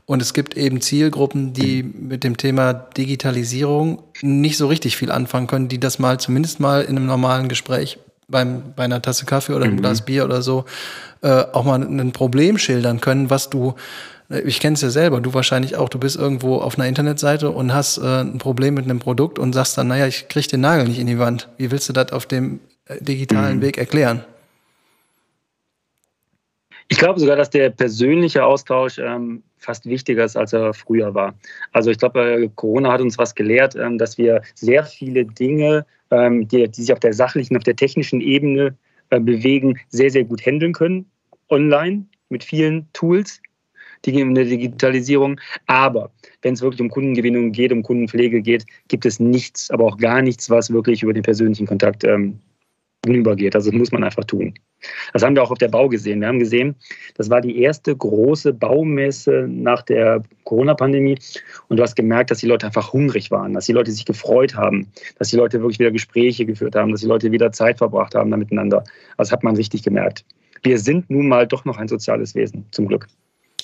Und 0.06 0.22
es 0.22 0.32
gibt 0.32 0.56
eben 0.56 0.80
Zielgruppen, 0.80 1.52
die 1.52 1.82
mit 1.82 2.24
dem 2.24 2.38
Thema 2.38 2.72
Digitalisierung 2.72 4.02
nicht 4.22 4.56
so 4.56 4.66
richtig 4.66 4.96
viel 4.96 5.12
anfangen 5.12 5.46
können, 5.46 5.68
die 5.68 5.78
das 5.78 5.98
mal 5.98 6.18
zumindest 6.18 6.58
mal 6.58 6.80
in 6.80 6.96
einem 6.96 7.04
normalen 7.04 7.50
Gespräch 7.50 7.98
beim, 8.28 8.72
bei 8.74 8.84
einer 8.84 9.02
Tasse 9.02 9.26
Kaffee 9.26 9.52
oder 9.52 9.66
einem 9.66 9.74
mhm. 9.74 9.80
Glas 9.82 10.06
Bier 10.06 10.24
oder 10.24 10.40
so 10.40 10.64
äh, 11.20 11.44
auch 11.52 11.64
mal 11.64 11.82
ein 11.82 12.12
Problem 12.12 12.56
schildern 12.56 13.02
können, 13.02 13.28
was 13.28 13.50
du 13.50 13.74
ich 14.44 14.60
kenne 14.60 14.74
es 14.74 14.80
ja 14.80 14.90
selber, 14.90 15.20
du 15.20 15.34
wahrscheinlich 15.34 15.76
auch. 15.76 15.88
Du 15.88 15.98
bist 15.98 16.16
irgendwo 16.16 16.56
auf 16.56 16.78
einer 16.78 16.88
Internetseite 16.88 17.50
und 17.50 17.74
hast 17.74 17.98
äh, 17.98 18.22
ein 18.22 18.38
Problem 18.38 18.74
mit 18.74 18.84
einem 18.84 18.98
Produkt 18.98 19.38
und 19.38 19.52
sagst 19.52 19.76
dann, 19.78 19.88
naja, 19.88 20.06
ich 20.06 20.28
kriege 20.28 20.48
den 20.48 20.60
Nagel 20.60 20.88
nicht 20.88 20.98
in 20.98 21.06
die 21.06 21.18
Wand. 21.18 21.48
Wie 21.56 21.70
willst 21.70 21.88
du 21.88 21.92
das 21.92 22.12
auf 22.12 22.26
dem 22.26 22.60
äh, 22.86 23.02
digitalen 23.02 23.58
mhm. 23.58 23.62
Weg 23.62 23.78
erklären? 23.78 24.24
Ich 26.88 26.98
glaube 26.98 27.18
sogar, 27.18 27.36
dass 27.36 27.50
der 27.50 27.70
persönliche 27.70 28.44
Austausch 28.44 28.98
ähm, 28.98 29.42
fast 29.58 29.86
wichtiger 29.86 30.24
ist, 30.24 30.36
als 30.36 30.52
er 30.52 30.74
früher 30.74 31.14
war. 31.14 31.34
Also 31.72 31.90
ich 31.90 31.98
glaube, 31.98 32.20
äh, 32.20 32.50
Corona 32.54 32.92
hat 32.92 33.00
uns 33.00 33.16
was 33.16 33.34
gelehrt, 33.34 33.74
ähm, 33.74 33.98
dass 33.98 34.18
wir 34.18 34.42
sehr 34.54 34.84
viele 34.84 35.24
Dinge, 35.24 35.86
ähm, 36.10 36.46
die, 36.46 36.68
die, 36.68 36.82
sich 36.82 36.92
auf 36.92 37.00
der 37.00 37.14
sachlichen, 37.14 37.56
auf 37.56 37.62
der 37.62 37.76
technischen 37.76 38.20
Ebene 38.20 38.76
äh, 39.10 39.18
bewegen, 39.18 39.78
sehr, 39.88 40.10
sehr 40.10 40.24
gut 40.24 40.44
handeln 40.44 40.72
können, 40.72 41.06
online 41.48 42.04
mit 42.28 42.44
vielen 42.44 42.86
Tools, 42.92 43.40
die 44.04 44.20
in 44.20 44.34
der 44.34 44.44
Digitalisierung. 44.44 45.40
Aber 45.66 46.10
wenn 46.42 46.54
es 46.54 46.62
wirklich 46.62 46.80
um 46.80 46.90
Kundengewinnung 46.90 47.52
geht, 47.52 47.72
um 47.72 47.82
Kundenpflege 47.82 48.42
geht, 48.42 48.64
gibt 48.88 49.06
es 49.06 49.20
nichts, 49.20 49.70
aber 49.70 49.84
auch 49.84 49.96
gar 49.96 50.22
nichts, 50.22 50.50
was 50.50 50.72
wirklich 50.72 51.02
über 51.02 51.12
den 51.12 51.22
persönlichen 51.22 51.66
Kontakt 51.66 52.04
ähm, 52.04 52.38
hinübergeht. 53.04 53.54
Also 53.54 53.70
das 53.70 53.78
muss 53.78 53.92
man 53.92 54.04
einfach 54.04 54.24
tun. 54.24 54.54
Das 55.12 55.22
haben 55.22 55.34
wir 55.34 55.42
auch 55.42 55.50
auf 55.50 55.58
der 55.58 55.68
Bau 55.68 55.88
gesehen. 55.88 56.20
Wir 56.20 56.28
haben 56.28 56.38
gesehen, 56.38 56.74
das 57.16 57.30
war 57.30 57.40
die 57.40 57.60
erste 57.62 57.96
große 57.96 58.52
Baumesse 58.52 59.46
nach 59.48 59.82
der 59.82 60.22
Corona-Pandemie. 60.44 61.18
Und 61.68 61.78
du 61.78 61.82
hast 61.82 61.94
gemerkt, 61.94 62.30
dass 62.30 62.38
die 62.38 62.46
Leute 62.46 62.66
einfach 62.66 62.92
hungrig 62.92 63.30
waren, 63.30 63.54
dass 63.54 63.66
die 63.66 63.72
Leute 63.72 63.92
sich 63.92 64.04
gefreut 64.04 64.54
haben, 64.54 64.88
dass 65.18 65.30
die 65.30 65.36
Leute 65.36 65.60
wirklich 65.60 65.78
wieder 65.78 65.90
Gespräche 65.90 66.44
geführt 66.44 66.74
haben, 66.74 66.92
dass 66.92 67.00
die 67.00 67.06
Leute 67.06 67.32
wieder 67.32 67.52
Zeit 67.52 67.78
verbracht 67.78 68.14
haben 68.14 68.30
da 68.30 68.36
miteinander. 68.36 68.84
Das 69.16 69.32
hat 69.32 69.42
man 69.42 69.56
richtig 69.56 69.82
gemerkt. 69.82 70.24
Wir 70.62 70.78
sind 70.78 71.10
nun 71.10 71.28
mal 71.28 71.46
doch 71.46 71.64
noch 71.64 71.76
ein 71.76 71.88
soziales 71.88 72.34
Wesen, 72.34 72.66
zum 72.70 72.86
Glück. 72.88 73.06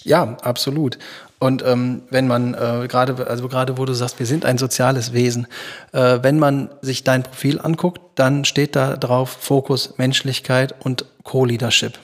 Ja, 0.04 0.36
absolut. 0.42 0.98
Und 1.38 1.64
ähm, 1.64 2.02
wenn 2.10 2.26
man 2.26 2.54
äh, 2.54 2.86
gerade, 2.86 3.26
also 3.26 3.48
gerade 3.48 3.78
wo 3.78 3.84
du 3.84 3.94
sagst, 3.94 4.18
wir 4.18 4.26
sind 4.26 4.44
ein 4.44 4.58
soziales 4.58 5.12
Wesen, 5.12 5.46
äh, 5.92 6.18
wenn 6.22 6.38
man 6.38 6.70
sich 6.82 7.02
dein 7.02 7.22
Profil 7.22 7.58
anguckt, 7.60 8.00
dann 8.14 8.44
steht 8.44 8.76
da 8.76 8.96
drauf 8.96 9.30
Fokus 9.40 9.96
Menschlichkeit 9.96 10.74
und 10.84 11.06
Co-Leadership. 11.22 11.98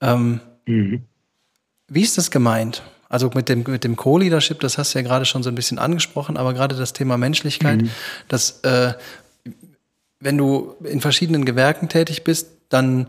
Ähm, 0.00 0.40
mhm. 0.66 1.04
Wie 1.88 2.02
ist 2.02 2.16
das 2.16 2.30
gemeint? 2.30 2.82
Also 3.10 3.30
mit 3.34 3.48
dem, 3.48 3.64
mit 3.66 3.84
dem 3.84 3.96
Co-Leadership, 3.96 4.60
das 4.60 4.76
hast 4.76 4.94
du 4.94 4.98
ja 4.98 5.02
gerade 5.02 5.24
schon 5.24 5.42
so 5.42 5.50
ein 5.50 5.54
bisschen 5.54 5.78
angesprochen, 5.78 6.36
aber 6.36 6.52
gerade 6.52 6.76
das 6.76 6.92
Thema 6.92 7.16
Menschlichkeit, 7.16 7.82
mhm. 7.82 7.90
dass 8.28 8.60
äh, 8.60 8.94
wenn 10.20 10.36
du 10.36 10.74
in 10.84 11.00
verschiedenen 11.00 11.44
Gewerken 11.44 11.88
tätig 11.88 12.24
bist, 12.24 12.48
dann 12.68 13.06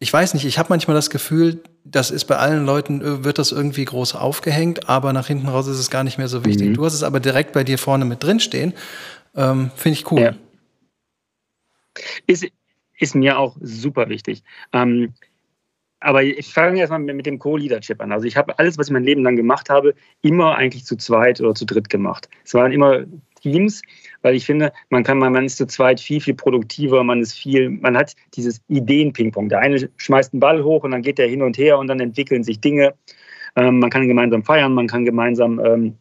ich 0.00 0.12
weiß 0.12 0.34
nicht, 0.34 0.44
ich 0.44 0.58
habe 0.58 0.68
manchmal 0.70 0.94
das 0.94 1.10
Gefühl, 1.10 1.62
das 1.84 2.10
ist 2.10 2.26
bei 2.26 2.36
allen 2.36 2.64
Leuten, 2.64 3.00
äh, 3.00 3.24
wird 3.24 3.38
das 3.38 3.52
irgendwie 3.52 3.84
groß 3.84 4.14
aufgehängt, 4.14 4.88
aber 4.88 5.12
nach 5.12 5.26
hinten 5.26 5.48
raus 5.48 5.66
ist 5.66 5.78
es 5.78 5.90
gar 5.90 6.04
nicht 6.04 6.18
mehr 6.18 6.28
so 6.28 6.44
wichtig. 6.44 6.68
Mhm. 6.68 6.74
Du 6.74 6.84
hast 6.84 6.94
es 6.94 7.02
aber 7.02 7.20
direkt 7.20 7.52
bei 7.52 7.64
dir 7.64 7.78
vorne 7.78 8.04
mit 8.04 8.22
drin 8.22 8.40
stehen. 8.40 8.74
Ähm, 9.34 9.70
Finde 9.74 9.98
ich 9.98 10.10
cool. 10.10 10.20
Ja. 10.20 10.34
Ist, 12.26 12.46
ist 12.98 13.14
mir 13.14 13.38
auch 13.38 13.56
super 13.60 14.08
wichtig. 14.08 14.42
Ähm, 14.72 15.14
aber 16.00 16.22
ich 16.22 16.52
fange 16.52 16.78
erstmal 16.78 17.00
mit 17.00 17.26
dem 17.26 17.40
Co-Leadership 17.40 18.00
an. 18.00 18.12
Also 18.12 18.26
ich 18.26 18.36
habe 18.36 18.56
alles, 18.58 18.78
was 18.78 18.86
ich 18.86 18.92
mein 18.92 19.02
Leben 19.02 19.24
lang 19.24 19.34
gemacht 19.34 19.68
habe, 19.68 19.94
immer 20.22 20.54
eigentlich 20.54 20.84
zu 20.84 20.96
zweit 20.96 21.40
oder 21.40 21.54
zu 21.54 21.64
dritt 21.64 21.88
gemacht. 21.88 22.28
Es 22.44 22.54
waren 22.54 22.70
immer 22.70 23.04
Teams, 23.40 23.82
weil 24.22 24.34
ich 24.34 24.46
finde, 24.46 24.72
man 24.90 25.02
kann, 25.04 25.18
man 25.18 25.44
ist 25.44 25.56
zu 25.56 25.66
zweit 25.66 26.00
viel, 26.00 26.20
viel 26.20 26.34
produktiver, 26.34 27.02
man 27.04 27.20
ist 27.20 27.34
viel, 27.34 27.70
man 27.70 27.96
hat 27.96 28.14
dieses 28.34 28.60
Ideen-Ping-Pong. 28.68 29.48
Der 29.48 29.60
eine 29.60 29.88
schmeißt 29.96 30.32
einen 30.32 30.40
Ball 30.40 30.62
hoch 30.62 30.84
und 30.84 30.90
dann 30.92 31.02
geht 31.02 31.18
der 31.18 31.28
hin 31.28 31.42
und 31.42 31.58
her 31.58 31.78
und 31.78 31.88
dann 31.88 32.00
entwickeln 32.00 32.42
sich 32.44 32.60
Dinge. 32.60 32.94
Ähm, 33.56 33.78
man 33.80 33.90
kann 33.90 34.06
gemeinsam 34.08 34.42
feiern, 34.42 34.74
man 34.74 34.86
kann 34.86 35.04
gemeinsam 35.04 35.60
ähm, 35.64 35.94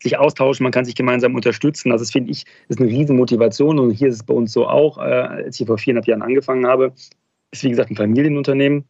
sich 0.00 0.18
austauschen, 0.18 0.64
man 0.64 0.72
kann 0.72 0.84
sich 0.84 0.94
gemeinsam 0.94 1.34
unterstützen. 1.34 1.92
Also 1.92 2.04
das 2.04 2.12
finde 2.12 2.30
ich, 2.30 2.44
ist 2.68 2.80
eine 2.80 2.88
Riesenmotivation 2.88 3.78
und 3.78 3.90
hier 3.90 4.08
ist 4.08 4.16
es 4.16 4.22
bei 4.22 4.34
uns 4.34 4.52
so 4.52 4.66
auch, 4.66 4.98
äh, 4.98 5.00
als 5.00 5.60
ich 5.60 5.66
vor 5.66 5.78
viereinhalb 5.78 6.06
Jahren 6.06 6.22
angefangen 6.22 6.66
habe, 6.66 6.92
ist 7.50 7.64
wie 7.64 7.70
gesagt 7.70 7.90
ein 7.90 7.96
Familienunternehmen. 7.96 8.84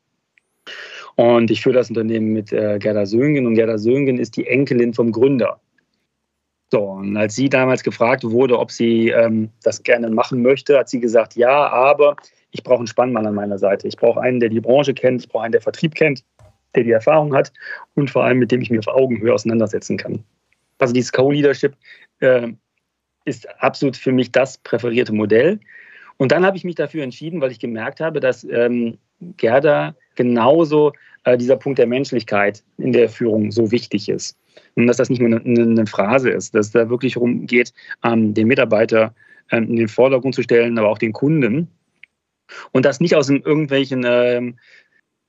Und 1.16 1.50
ich 1.50 1.60
führe 1.60 1.74
das 1.74 1.88
Unternehmen 1.88 2.32
mit 2.32 2.52
äh, 2.52 2.78
Gerda 2.78 3.06
Söngen 3.06 3.46
und 3.46 3.54
Gerda 3.54 3.78
Söngen 3.78 4.18
ist 4.18 4.36
die 4.36 4.46
Enkelin 4.46 4.94
vom 4.94 5.12
Gründer. 5.12 5.60
So, 6.72 6.82
und 6.82 7.16
als 7.16 7.34
sie 7.34 7.48
damals 7.48 7.82
gefragt 7.82 8.22
wurde, 8.22 8.58
ob 8.58 8.70
sie 8.70 9.08
ähm, 9.08 9.50
das 9.62 9.82
gerne 9.82 10.08
machen 10.08 10.40
möchte, 10.40 10.78
hat 10.78 10.88
sie 10.88 11.00
gesagt, 11.00 11.34
ja, 11.34 11.68
aber 11.68 12.16
ich 12.52 12.62
brauche 12.62 12.78
einen 12.78 12.86
Spannmann 12.86 13.26
an 13.26 13.34
meiner 13.34 13.58
Seite. 13.58 13.88
Ich 13.88 13.96
brauche 13.96 14.20
einen, 14.20 14.38
der 14.38 14.50
die 14.50 14.60
Branche 14.60 14.94
kennt, 14.94 15.22
ich 15.22 15.28
brauche 15.28 15.44
einen, 15.44 15.52
der 15.52 15.60
Vertrieb 15.60 15.94
kennt, 15.94 16.24
der 16.74 16.84
die 16.84 16.92
Erfahrung 16.92 17.34
hat 17.34 17.52
und 17.94 18.10
vor 18.10 18.24
allem 18.24 18.38
mit 18.38 18.52
dem 18.52 18.60
ich 18.60 18.70
mich 18.70 18.86
auf 18.86 18.94
Augenhöhe 18.94 19.34
auseinandersetzen 19.34 19.96
kann. 19.96 20.22
Also 20.78 20.94
dieses 20.94 21.12
Co-Leadership 21.12 21.76
äh, 22.20 22.48
ist 23.24 23.48
absolut 23.60 23.96
für 23.96 24.12
mich 24.12 24.30
das 24.30 24.58
präferierte 24.58 25.12
Modell. 25.12 25.58
Und 26.18 26.32
dann 26.32 26.44
habe 26.44 26.56
ich 26.56 26.64
mich 26.64 26.76
dafür 26.76 27.02
entschieden, 27.02 27.40
weil 27.40 27.50
ich 27.50 27.58
gemerkt 27.58 28.00
habe, 28.00 28.20
dass 28.20 28.44
ähm, 28.44 28.98
Gerda 29.36 29.94
genauso 30.14 30.92
äh, 31.24 31.36
dieser 31.36 31.56
Punkt 31.56 31.78
der 31.78 31.86
Menschlichkeit 31.86 32.62
in 32.78 32.92
der 32.92 33.08
Führung 33.08 33.50
so 33.50 33.70
wichtig 33.70 34.08
ist. 34.08 34.36
Und 34.74 34.86
dass 34.86 34.96
das 34.96 35.10
nicht 35.10 35.20
nur 35.20 35.40
eine, 35.40 35.62
eine 35.62 35.86
Phrase 35.86 36.30
ist, 36.30 36.54
dass 36.54 36.66
es 36.66 36.72
da 36.72 36.88
wirklich 36.88 37.14
darum 37.14 37.46
geht, 37.46 37.72
ähm, 38.04 38.34
den 38.34 38.46
Mitarbeiter 38.46 39.14
ähm, 39.50 39.64
in 39.68 39.76
den 39.76 39.88
Vordergrund 39.88 40.34
zu 40.34 40.42
stellen, 40.42 40.78
aber 40.78 40.88
auch 40.88 40.98
den 40.98 41.12
Kunden. 41.12 41.68
Und 42.72 42.84
das 42.84 43.00
nicht 43.00 43.14
aus 43.14 43.28
irgendwelchen 43.28 44.04
ähm, 44.06 44.56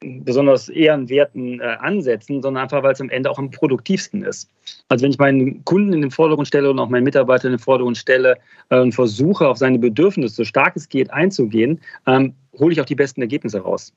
besonders 0.02 0.70
ehrenwerten 0.70 1.60
äh, 1.60 1.64
Ansätzen, 1.80 2.42
sondern 2.42 2.64
einfach, 2.64 2.82
weil 2.82 2.94
es 2.94 3.02
am 3.02 3.10
Ende 3.10 3.30
auch 3.30 3.38
am 3.38 3.52
produktivsten 3.52 4.24
ist. 4.24 4.50
Also 4.90 5.04
wenn 5.04 5.12
ich 5.12 5.20
meinen 5.20 5.64
Kunden 5.64 5.94
in 5.94 6.02
den 6.02 6.12
Vordergrund 6.12 6.48
stelle 6.48 6.72
und 6.72 6.80
auch 6.80 6.90
meinen 6.90 7.04
Mitarbeiter 7.04 7.46
in 7.46 7.54
den 7.54 7.60
Vordergrund 7.60 7.98
stelle 7.98 8.38
äh, 8.70 8.80
und 8.80 8.94
versuche, 8.94 9.48
auf 9.48 9.58
seine 9.58 9.78
Bedürfnisse 9.78 10.36
so 10.36 10.44
stark 10.44 10.76
es 10.76 10.90
geht 10.90 11.12
einzugehen, 11.12 11.80
ähm, 12.08 12.34
hole 12.58 12.74
ich 12.74 12.82
auch 12.82 12.86
die 12.86 12.96
besten 12.96 13.22
Ergebnisse 13.22 13.60
raus. 13.60 13.94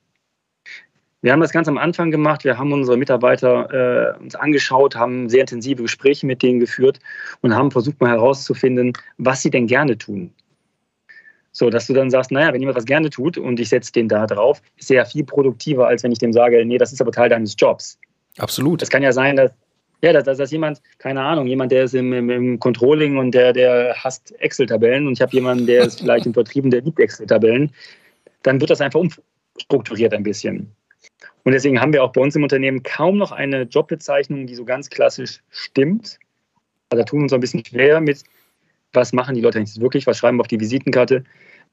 Wir 1.25 1.33
haben 1.33 1.40
das 1.40 1.52
ganz 1.52 1.69
am 1.69 1.78
Anfang 1.78 2.11
gemacht. 2.11 2.45
Wir 2.45 2.59
haben 2.59 2.71
unsere 2.71 2.99
Mitarbeiter 2.99 4.12
äh, 4.19 4.23
uns 4.23 4.35
angeschaut, 4.35 4.95
haben 4.95 5.31
sehr 5.31 5.40
intensive 5.40 5.81
Gespräche 5.81 6.26
mit 6.26 6.43
denen 6.43 6.61
geführt 6.61 6.99
und 7.40 7.54
haben 7.54 7.71
versucht 7.71 7.99
mal 7.99 8.11
herauszufinden, 8.11 8.93
was 9.16 9.40
sie 9.40 9.49
denn 9.49 9.66
gerne 9.66 9.97
tun. 9.97 10.35
So, 11.50 11.71
dass 11.71 11.87
du 11.87 11.95
dann 11.95 12.11
sagst, 12.11 12.31
naja, 12.31 12.52
wenn 12.52 12.61
jemand 12.61 12.76
was 12.76 12.85
gerne 12.85 13.09
tut 13.09 13.38
und 13.38 13.59
ich 13.59 13.71
setze 13.71 13.90
den 13.90 14.07
da 14.07 14.26
drauf, 14.26 14.61
ist 14.76 14.90
er 14.90 14.97
ja 14.97 15.04
viel 15.07 15.25
produktiver, 15.25 15.87
als 15.87 16.02
wenn 16.02 16.12
ich 16.12 16.19
dem 16.19 16.35
sage, 16.35 16.62
nee, 16.66 16.76
das 16.76 16.93
ist 16.93 17.00
aber 17.00 17.11
Teil 17.11 17.31
deines 17.31 17.57
Jobs. 17.57 17.99
Absolut. 18.37 18.83
Das 18.83 18.90
kann 18.90 19.02
ja 19.02 19.12
sein, 19.12 19.37
dass, 19.37 19.50
ja, 20.02 20.12
dass, 20.12 20.25
dass, 20.25 20.37
dass 20.37 20.50
jemand, 20.50 20.83
keine 20.99 21.23
Ahnung, 21.23 21.47
jemand, 21.47 21.73
der 21.73 21.85
ist 21.85 21.95
im, 21.95 22.12
im, 22.12 22.28
im 22.28 22.61
Controlling 22.61 23.16
und 23.16 23.31
der, 23.31 23.54
der 23.54 23.95
hasst 23.95 24.35
Excel-Tabellen 24.40 25.07
und 25.07 25.14
ich 25.14 25.23
habe 25.23 25.33
jemanden, 25.33 25.64
der 25.64 25.87
ist 25.87 26.00
vielleicht 26.00 26.26
im 26.26 26.35
Vertrieb 26.35 26.64
und 26.64 26.71
der 26.71 26.83
liebt 26.83 27.00
Excel-Tabellen, 27.00 27.73
dann 28.43 28.61
wird 28.61 28.69
das 28.69 28.83
einfach 28.83 29.00
umstrukturiert 29.00 30.12
ein 30.12 30.23
bisschen. 30.23 30.71
Und 31.44 31.52
deswegen 31.52 31.80
haben 31.80 31.92
wir 31.92 32.02
auch 32.02 32.12
bei 32.12 32.20
uns 32.20 32.34
im 32.34 32.42
Unternehmen 32.42 32.82
kaum 32.82 33.18
noch 33.18 33.30
eine 33.30 33.62
Jobbezeichnung, 33.62 34.46
die 34.46 34.54
so 34.54 34.64
ganz 34.64 34.88
klassisch 34.88 35.42
stimmt. 35.50 36.18
Also 36.88 37.02
da 37.02 37.04
tun 37.04 37.20
wir 37.20 37.24
uns 37.24 37.32
ein 37.32 37.40
bisschen 37.40 37.64
schwer 37.64 38.00
mit, 38.00 38.24
was 38.94 39.12
machen 39.12 39.34
die 39.34 39.42
Leute 39.42 39.58
eigentlich 39.58 39.80
wirklich, 39.80 40.06
was 40.06 40.18
schreiben 40.18 40.38
wir 40.38 40.42
auf 40.42 40.48
die 40.48 40.60
Visitenkarte, 40.60 41.24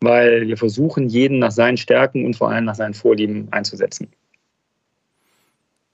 weil 0.01 0.47
wir 0.47 0.57
versuchen, 0.57 1.07
jeden 1.07 1.39
nach 1.39 1.51
seinen 1.51 1.77
Stärken 1.77 2.25
und 2.25 2.35
vor 2.35 2.49
allem 2.49 2.65
nach 2.65 2.75
seinen 2.75 2.93
Vorlieben 2.93 3.47
einzusetzen. 3.51 4.11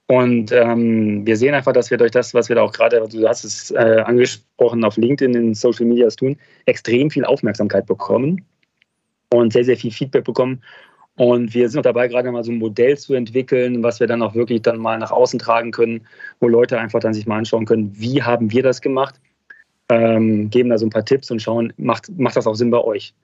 Und 0.07 0.53
ähm, 0.53 1.27
wir 1.27 1.35
sehen 1.35 1.53
einfach, 1.53 1.73
dass 1.73 1.91
wir 1.91 1.97
durch 1.97 2.11
das, 2.11 2.33
was 2.33 2.47
wir 2.47 2.55
da 2.55 2.61
auch 2.61 2.71
gerade, 2.71 3.05
du 3.09 3.27
hast 3.27 3.43
es 3.43 3.71
äh, 3.71 4.01
angesprochen, 4.05 4.85
auf 4.85 4.95
LinkedIn, 4.95 5.35
in 5.35 5.53
Social 5.53 5.85
Media 5.85 6.07
tun, 6.07 6.37
extrem 6.65 7.11
viel 7.11 7.25
Aufmerksamkeit 7.25 7.85
bekommen 7.85 8.45
und 9.33 9.51
sehr, 9.51 9.65
sehr 9.65 9.75
viel 9.75 9.91
Feedback 9.91 10.23
bekommen 10.23 10.63
und 11.17 11.55
wir 11.55 11.67
sind 11.67 11.79
auch 11.79 11.83
dabei, 11.83 12.07
gerade 12.07 12.31
mal 12.31 12.43
so 12.43 12.51
ein 12.51 12.59
Modell 12.59 12.95
zu 12.95 13.15
entwickeln, 13.15 13.81
was 13.81 13.99
wir 13.99 14.05
dann 14.05 14.21
auch 14.21 14.35
wirklich 14.35 14.61
dann 14.61 14.77
mal 14.77 14.99
nach 14.99 15.11
außen 15.11 15.39
tragen 15.39 15.71
können, 15.71 16.07
wo 16.39 16.47
Leute 16.47 16.79
einfach 16.79 16.99
dann 16.99 17.15
sich 17.15 17.25
mal 17.25 17.39
anschauen 17.39 17.65
können, 17.65 17.91
wie 17.95 18.21
haben 18.21 18.51
wir 18.51 18.61
das 18.61 18.81
gemacht, 18.81 19.15
ähm, 19.89 20.51
geben 20.51 20.69
da 20.69 20.77
so 20.77 20.85
ein 20.85 20.91
paar 20.91 21.05
Tipps 21.05 21.31
und 21.31 21.41
schauen, 21.41 21.73
macht, 21.77 22.07
macht 22.17 22.35
das 22.35 22.45
auch 22.45 22.53
Sinn 22.53 22.69
bei 22.69 22.79
euch? 22.79 23.15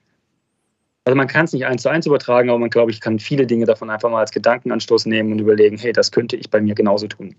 Also 1.04 1.16
man 1.16 1.28
kann 1.28 1.44
es 1.44 1.52
nicht 1.52 1.66
eins 1.66 1.82
zu 1.82 1.88
eins 1.88 2.06
übertragen, 2.06 2.48
aber 2.48 2.58
man, 2.58 2.70
glaube 2.70 2.90
ich, 2.90 3.00
kann 3.00 3.20
viele 3.20 3.46
Dinge 3.46 3.64
davon 3.64 3.90
einfach 3.90 4.10
mal 4.10 4.20
als 4.20 4.32
Gedankenanstoß 4.32 5.06
nehmen 5.06 5.30
und 5.30 5.38
überlegen, 5.38 5.78
hey, 5.78 5.92
das 5.92 6.10
könnte 6.10 6.34
ich 6.34 6.50
bei 6.50 6.60
mir 6.60 6.74
genauso 6.74 7.06
tun. 7.06 7.36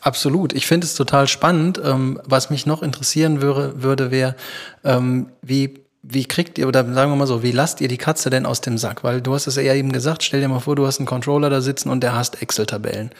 Absolut. 0.00 0.52
Ich 0.52 0.66
finde 0.66 0.84
es 0.84 0.94
total 0.94 1.28
spannend. 1.28 1.80
Ähm, 1.82 2.20
was 2.24 2.50
mich 2.50 2.66
noch 2.66 2.82
interessieren 2.82 3.40
würde, 3.40 3.82
würde 3.82 4.10
wäre, 4.10 4.36
ähm, 4.84 5.28
wie 5.42 5.83
wie 6.06 6.24
kriegt 6.26 6.58
ihr, 6.58 6.68
oder 6.68 6.84
sagen 6.92 7.10
wir 7.10 7.16
mal 7.16 7.26
so, 7.26 7.42
wie 7.42 7.50
lasst 7.50 7.80
ihr 7.80 7.88
die 7.88 7.96
Katze 7.96 8.28
denn 8.28 8.44
aus 8.44 8.60
dem 8.60 8.76
Sack? 8.76 9.04
Weil 9.04 9.20
du 9.20 9.32
hast 9.32 9.46
es 9.46 9.56
ja 9.56 9.74
eben 9.74 9.90
gesagt, 9.90 10.22
stell 10.22 10.40
dir 10.40 10.48
mal 10.48 10.60
vor, 10.60 10.76
du 10.76 10.86
hast 10.86 10.98
einen 10.98 11.06
Controller 11.06 11.48
da 11.48 11.60
sitzen 11.60 11.88
und 11.88 12.02
der 12.02 12.14
hasst 12.14 12.42
Excel-Tabellen. 12.42 13.10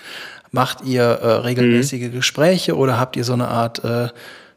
Macht 0.51 0.85
ihr 0.85 1.03
äh, 1.03 1.27
regelmäßige 1.33 2.09
mhm. 2.09 2.13
Gespräche 2.13 2.77
oder 2.77 3.01
habt 3.01 3.17
ihr 3.17 3.25
so 3.25 3.33
eine 3.33 3.49
Art 3.49 3.83
äh, 3.85 4.09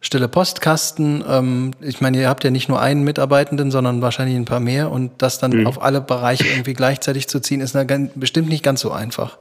stille 0.01 0.27
Postkasten? 0.27 1.24
Ähm, 1.27 1.72
ich 1.79 2.01
meine, 2.01 2.19
ihr 2.19 2.27
habt 2.27 2.43
ja 2.43 2.51
nicht 2.51 2.67
nur 2.67 2.81
einen 2.81 3.03
Mitarbeitenden, 3.03 3.72
sondern 3.72 4.01
wahrscheinlich 4.01 4.36
ein 4.36 4.46
paar 4.46 4.60
mehr 4.60 4.91
und 4.91 5.22
das 5.22 5.39
dann 5.39 5.51
mhm. 5.51 5.67
auf 5.67 5.81
alle 5.81 6.01
Bereiche 6.01 6.46
irgendwie 6.48 6.74
gleichzeitig 6.74 7.27
zu 7.27 7.39
ziehen, 7.39 7.62
ist 7.62 7.75
eine, 7.75 8.12
bestimmt 8.15 8.50
nicht 8.50 8.63
ganz 8.63 8.81
so 8.81 8.91
einfach. 8.91 9.38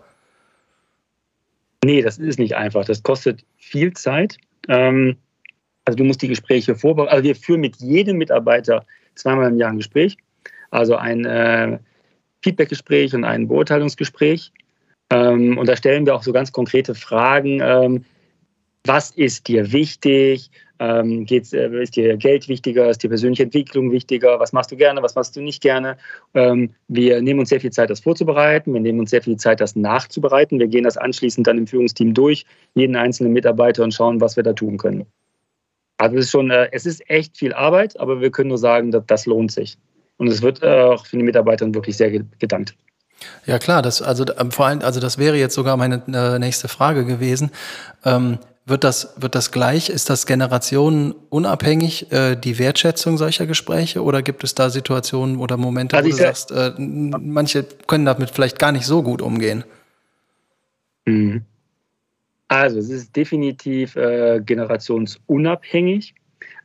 Nee, 1.85 2.02
das 2.02 2.19
ist 2.19 2.38
nicht 2.38 2.57
einfach. 2.57 2.85
Das 2.85 3.02
kostet 3.02 3.45
viel 3.59 3.93
Zeit. 3.93 4.38
Ähm 4.69 5.16
also 5.87 5.97
du 5.97 6.05
musst 6.05 6.21
die 6.21 6.28
Gespräche 6.28 6.75
vorbereiten. 6.75 7.12
Also 7.12 7.25
wir 7.25 7.37
führen 7.37 7.61
mit 7.61 7.76
jedem 7.76 8.19
Mitarbeiter 8.19 8.85
zweimal 9.14 9.50
im 9.50 9.57
Jahr 9.57 9.71
ein 9.71 9.78
Gespräch. 9.78 10.19
Also 10.71 10.97
ein, 10.97 11.25
äh, 11.25 11.78
Feedbackgespräch 12.43 13.14
und 13.14 13.25
ein 13.25 13.49
Beurteilungsgespräch. 13.49 14.52
Ähm, 15.11 15.59
und 15.59 15.69
da 15.69 15.76
stellen 15.76 16.07
wir 16.07 16.14
auch 16.14 16.23
so 16.23 16.33
ganz 16.33 16.52
konkrete 16.52 16.95
Fragen. 16.95 17.61
Ähm, 17.62 18.05
was 18.85 19.11
ist 19.11 19.49
dir 19.49 19.73
wichtig? 19.73 20.50
Ähm, 20.78 21.25
geht's, 21.25 21.52
äh, 21.52 21.69
ist 21.83 21.97
dir 21.97 22.16
Geld 22.16 22.49
wichtiger? 22.49 22.90
Ist 22.90 23.02
dir 23.02 23.09
persönliche 23.09 23.45
Entwicklung 23.45 23.90
wichtiger? 23.90 24.38
Was 24.38 24.52
machst 24.52 24.71
du 24.71 24.76
gerne? 24.76 25.02
Was 25.02 25.14
machst 25.14 25.35
du 25.37 25.40
nicht 25.40 25.62
gerne? 25.62 25.97
Ähm, 26.35 26.71
wir 26.88 27.23
nehmen 27.23 27.40
uns 27.40 27.49
sehr 27.49 27.61
viel 27.61 27.73
Zeit, 27.73 27.90
das 27.90 28.00
vorzubereiten. 28.00 28.75
Wir 28.75 28.81
nehmen 28.81 29.00
uns 29.00 29.11
sehr 29.11 29.23
viel 29.23 29.37
Zeit, 29.37 29.61
das 29.61 29.75
nachzubereiten. 29.75 30.59
Wir 30.59 30.69
gehen 30.69 30.85
das 30.85 30.97
anschließend 30.97 31.47
dann 31.47 31.59
im 31.59 31.66
Führungsteam 31.66 32.14
durch, 32.14 32.45
jeden 32.75 32.97
einzelnen 32.97 33.33
Mitarbeiter 33.33 33.83
und 33.83 33.95
schauen, 33.95 34.21
was 34.21 34.37
wir 34.37 34.43
da 34.43 34.52
tun 34.52 34.76
können. 34.76 35.07
Also 35.99 36.17
es 36.17 36.26
ist 36.26 36.31
schon, 36.31 36.50
äh, 36.50 36.69
es 36.73 36.87
ist 36.87 37.09
echt 37.09 37.37
viel 37.37 37.55
Arbeit, 37.55 37.99
aber 37.99 38.21
wir 38.21 38.31
können 38.31 38.49
nur 38.49 38.59
sagen, 38.59 38.91
dass 38.91 39.05
das 39.07 39.26
lohnt 39.26 39.53
sich. 39.53 39.79
Und 40.19 40.29
es 40.29 40.43
wird 40.43 40.62
äh, 40.62 40.83
auch 40.83 41.07
für 41.07 41.17
die 41.17 41.23
Mitarbeiter 41.23 41.73
wirklich 41.75 41.97
sehr 41.97 42.11
gedankt. 42.11 42.75
Ja 43.47 43.59
klar, 43.59 43.81
das 43.83 44.03
also 44.03 44.25
ähm, 44.38 44.50
vor 44.50 44.67
allem, 44.67 44.81
also 44.81 45.00
das 45.00 45.17
wäre 45.17 45.37
jetzt 45.37 45.55
sogar 45.55 45.76
meine 45.76 46.03
äh, 46.12 46.38
nächste 46.38 46.69
Frage 46.69 47.05
gewesen. 47.05 47.50
Ähm, 48.05 48.38
wird 48.69 48.83
das, 48.83 49.15
wird 49.17 49.37
das 49.37 49.53
gleich? 49.53 49.91
Ist 49.91 50.11
das 50.11 50.26
generationenunabhängig, 50.26 52.11
äh, 52.11 52.35
die 52.35 52.59
Wertschätzung 52.59 53.17
solcher 53.17 53.47
Gespräche? 53.47 54.03
Oder 54.03 54.23
gibt 54.23 54.43
es 54.43 54.57
da 54.57 54.71
Situationen 54.71 55.37
oder 55.37 55.57
Momente, 55.57 55.97
also 55.97 56.09
wo 56.09 56.11
du 56.11 56.17
sagst, 56.17 56.50
äh, 56.50 56.73
manche 56.76 57.65
können 57.87 58.05
damit 58.05 58.31
vielleicht 58.31 58.59
gar 58.59 58.73
nicht 58.73 58.85
so 58.85 59.05
gut 59.05 59.23
umgehen? 59.23 59.62
Mhm. 61.05 61.45
Also 62.49 62.79
es 62.79 62.91
ist 62.91 63.17
definitiv 63.17 63.97
äh, 63.97 64.41
generationsunabhängig. 64.41 66.15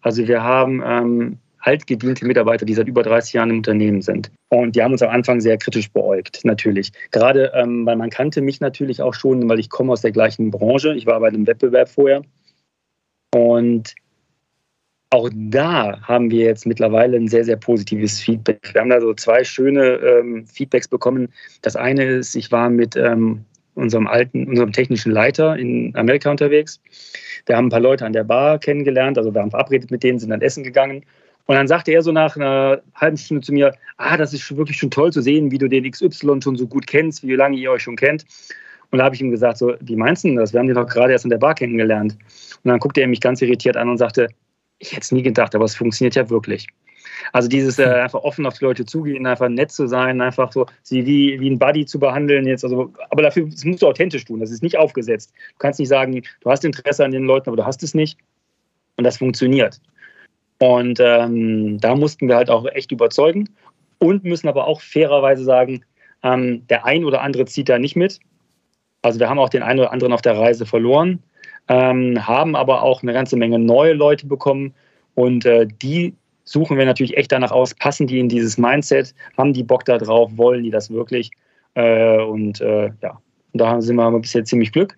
Also 0.02 0.28
wir 0.28 0.44
haben 0.44 0.82
ähm, 0.86 1.38
altgediente 1.60 2.26
Mitarbeiter, 2.26 2.66
die 2.66 2.74
seit 2.74 2.88
über 2.88 3.04
30 3.04 3.34
Jahren 3.34 3.50
im 3.52 3.58
Unternehmen 3.58 4.02
sind. 4.02 4.32
Und 4.50 4.76
die 4.76 4.84
haben 4.84 4.92
uns 4.92 5.02
am 5.02 5.10
Anfang 5.10 5.42
sehr 5.42 5.58
kritisch 5.58 5.92
beäugt, 5.92 6.42
natürlich. 6.44 6.92
Gerade, 7.12 7.52
ähm, 7.56 7.86
weil 7.86 7.96
man 7.96 8.10
kannte 8.10 8.42
mich 8.42 8.60
natürlich 8.60 9.02
auch 9.02 9.14
schon, 9.14 9.48
weil 9.48 9.60
ich 9.60 9.70
komme 9.70 9.94
aus 9.94 10.02
der 10.02 10.12
gleichen 10.12 10.52
Branche. 10.52 10.94
Ich 10.96 11.06
war 11.06 11.20
bei 11.20 11.28
einem 11.28 11.48
Wettbewerb 11.48 11.90
vorher. 11.90 12.22
Und 13.34 13.96
auch 15.12 15.30
da 15.34 16.02
haben 16.02 16.32
wir 16.32 16.46
jetzt 16.46 16.66
mittlerweile 16.66 17.18
ein 17.18 17.28
sehr, 17.28 17.44
sehr 17.44 17.58
positives 17.58 18.20
Feedback. 18.20 18.70
Wir 18.74 18.82
haben 18.82 18.90
da 18.90 19.02
so 19.02 19.14
zwei 19.14 19.44
schöne 19.44 19.96
ähm, 19.96 20.46
Feedbacks 20.48 20.88
bekommen. 20.88 21.28
Das 21.62 21.76
eine 21.76 22.06
ist, 22.06 22.36
ich 22.36 22.52
war 22.52 22.70
mit 22.70 22.96
ähm, 22.96 23.46
unserem 23.76 24.08
alten, 24.08 24.48
unserem 24.48 24.72
technischen 24.72 25.12
Leiter 25.12 25.56
in 25.58 25.96
Amerika 25.96 26.30
unterwegs. 26.30 26.80
Wir 27.46 27.58
haben 27.58 27.68
ein 27.68 27.72
paar 27.72 27.80
Leute 27.80 28.06
an 28.06 28.14
der 28.14 28.24
Bar 28.24 28.60
kennengelernt, 28.60 29.18
also 29.18 29.34
wir 29.34 29.42
haben 29.42 29.52
verabredet 29.52 29.92
mit 29.92 30.04
denen, 30.04 30.20
sind 30.20 30.30
dann 30.30 30.42
essen 30.42 30.64
gegangen 30.64 31.04
und 31.46 31.56
dann 31.56 31.68
sagte 31.68 31.92
er 31.92 32.02
so 32.02 32.12
nach 32.12 32.36
einer 32.36 32.82
halben 32.96 33.18
Stunde 33.18 33.42
zu 33.42 33.52
mir, 33.52 33.74
ah, 33.98 34.18
das 34.18 34.34
ist 34.34 34.56
wirklich 34.56 34.78
schon 34.78 34.92
toll 34.92 35.12
zu 35.12 35.22
sehen, 35.22 35.52
wie 35.52 35.58
du 35.58 35.68
den 35.68 35.90
XY 35.90 36.42
schon 36.42 36.56
so 36.56 36.68
gut 36.68 36.88
kennst, 36.88 37.28
wie 37.28 37.36
lange 37.36 37.58
ihr 37.58 37.72
euch 37.72 37.84
schon 37.84 37.96
kennt. 37.96 38.26
Und 38.90 39.00
da 39.00 39.06
habe 39.06 39.16
ich 39.16 39.22
ihm 39.22 39.32
gesagt, 39.32 39.58
so, 39.58 39.74
wie 39.82 39.96
meinst 39.96 40.24
du 40.24 40.36
das? 40.36 40.54
Wir 40.54 40.60
haben 40.60 40.68
den 40.68 40.76
doch 40.76 40.88
gerade 40.88 41.14
erst 41.14 41.26
in 41.26 41.30
der 41.30 41.38
Bar 41.38 41.56
kennengelernt. 41.56 42.14
Und 42.64 42.70
dann 42.70 42.80
guckte 42.80 43.02
er 43.02 43.08
mich 43.08 43.22
ganz 43.22 43.42
irritiert 43.42 43.78
an 43.78 43.90
und 43.90 43.98
sagte, 43.98 44.28
ich 44.80 44.92
hätte 44.92 45.02
es 45.02 45.12
nie 45.12 45.24
gedacht, 45.24 45.56
aber 45.56 45.66
es 45.66 45.76
funktioniert 45.76 46.16
ja 46.16 46.30
wirklich. 46.30 46.68
Also 47.34 47.48
dieses 47.48 47.80
äh, 47.80 47.86
hm. 47.86 48.04
einfach 48.04 48.24
offen 48.24 48.46
auf 48.46 48.58
die 48.58 48.66
Leute 48.66 48.86
zugehen, 48.86 49.26
einfach 49.26 49.50
nett 49.50 49.72
zu 49.72 49.88
sein, 49.88 50.22
einfach 50.22 50.52
so 50.52 50.66
sie 50.84 51.06
wie, 51.06 51.40
wie 51.40 51.50
ein 51.50 51.60
Buddy 51.60 51.86
zu 51.86 52.00
behandeln 52.00 52.46
jetzt. 52.48 52.64
Also, 52.64 52.92
aber 53.10 53.22
dafür 53.22 53.46
das 53.48 53.66
musst 53.66 53.82
du 53.82 53.88
authentisch 53.88 54.26
tun. 54.26 54.40
Das 54.40 54.52
ist 54.52 54.64
nicht 54.64 54.78
aufgesetzt. 54.78 55.34
Du 55.54 55.60
kannst 55.60 55.80
nicht 55.80 55.90
sagen, 55.90 56.22
du 56.42 56.50
hast 56.50 56.66
Interesse 56.66 57.06
an 57.06 57.12
den 57.12 57.24
Leuten, 57.24 57.50
aber 57.50 57.58
du 57.58 57.66
hast 57.66 57.84
es 57.84 57.94
nicht. 57.94 58.18
Und 58.98 59.04
das 59.04 59.18
funktioniert. 59.18 59.80
Und 60.60 61.00
ähm, 61.00 61.80
da 61.80 61.96
mussten 61.96 62.28
wir 62.28 62.36
halt 62.36 62.52
auch 62.52 62.66
echt 62.68 62.92
überzeugen 62.92 63.50
und 63.98 64.24
müssen 64.24 64.48
aber 64.48 64.68
auch 64.68 64.82
fairerweise 64.82 65.44
sagen, 65.44 65.84
ähm, 66.24 66.68
der 66.68 66.86
ein 66.86 67.04
oder 67.04 67.22
andere 67.22 67.46
zieht 67.46 67.70
da 67.70 67.80
nicht 67.80 67.96
mit. 67.96 68.20
Also 69.02 69.20
wir 69.20 69.30
haben 69.30 69.40
auch 69.40 69.50
den 69.50 69.64
einen 69.64 69.80
oder 69.80 69.92
anderen 69.92 70.14
auf 70.14 70.22
der 70.22 70.38
Reise 70.38 70.66
verloren, 70.66 71.24
ähm, 71.68 72.28
haben 72.28 72.56
aber 72.56 72.84
auch 72.84 73.02
eine 73.02 73.14
ganze 73.14 73.38
Menge 73.38 73.58
neue 73.58 73.94
Leute 73.94 74.28
bekommen 74.28 74.74
und 75.16 75.46
äh, 75.46 75.68
die 75.68 76.14
suchen 76.52 76.78
wir 76.78 76.86
natürlich 76.86 77.18
echt 77.18 77.32
danach 77.32 77.52
aus, 77.52 77.74
passen 77.74 78.08
die 78.08 78.20
in 78.20 78.30
dieses 78.30 78.58
Mindset, 78.58 79.14
haben 79.38 79.54
die 79.54 79.64
Bock 79.64 79.86
da 79.86 79.98
drauf, 79.98 80.32
wollen 80.36 80.64
die 80.64 80.72
das 80.72 80.92
wirklich 80.92 81.32
äh, 81.76 82.18
und 82.18 82.62
äh, 82.62 82.92
ja, 83.02 83.22
da 83.54 83.82
sind 83.82 83.96
wir 83.96 84.04
haben 84.04 84.22
bisher 84.22 84.44
ziemlich 84.44 84.72
Glück. 84.72 84.96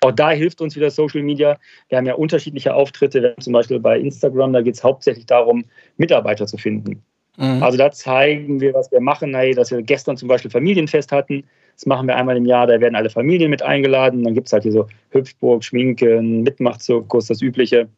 Auch 0.00 0.12
da 0.12 0.30
hilft 0.30 0.60
uns 0.60 0.76
wieder 0.76 0.90
Social 0.90 1.22
Media. 1.22 1.58
Wir 1.88 1.98
haben 1.98 2.06
ja 2.06 2.14
unterschiedliche 2.14 2.74
Auftritte, 2.74 3.34
zum 3.40 3.52
Beispiel 3.52 3.80
bei 3.80 3.98
Instagram, 3.98 4.52
da 4.52 4.60
geht 4.60 4.74
es 4.74 4.84
hauptsächlich 4.84 5.26
darum, 5.26 5.64
Mitarbeiter 5.96 6.46
zu 6.46 6.58
finden. 6.58 7.02
Mhm. 7.36 7.62
Also 7.62 7.78
da 7.78 7.90
zeigen 7.90 8.60
wir, 8.60 8.74
was 8.74 8.90
wir 8.92 9.00
machen. 9.00 9.34
Hey, 9.34 9.54
dass 9.54 9.70
wir 9.70 9.82
gestern 9.82 10.16
zum 10.16 10.28
Beispiel 10.28 10.50
Familienfest 10.50 11.10
hatten. 11.10 11.44
Das 11.74 11.86
machen 11.86 12.06
wir 12.06 12.16
einmal 12.16 12.36
im 12.36 12.46
Jahr, 12.46 12.66
da 12.66 12.80
werden 12.80 12.94
alle 12.94 13.10
Familien 13.10 13.50
mit 13.50 13.62
eingeladen. 13.62 14.22
Dann 14.22 14.34
gibt 14.34 14.46
es 14.46 14.52
halt 14.52 14.62
hier 14.62 14.72
so 14.72 14.86
Hüpfburg, 15.10 15.64
Schminken, 15.64 16.42
Mitmachzirkus, 16.42 17.26
das 17.26 17.42
Übliche. 17.42 17.88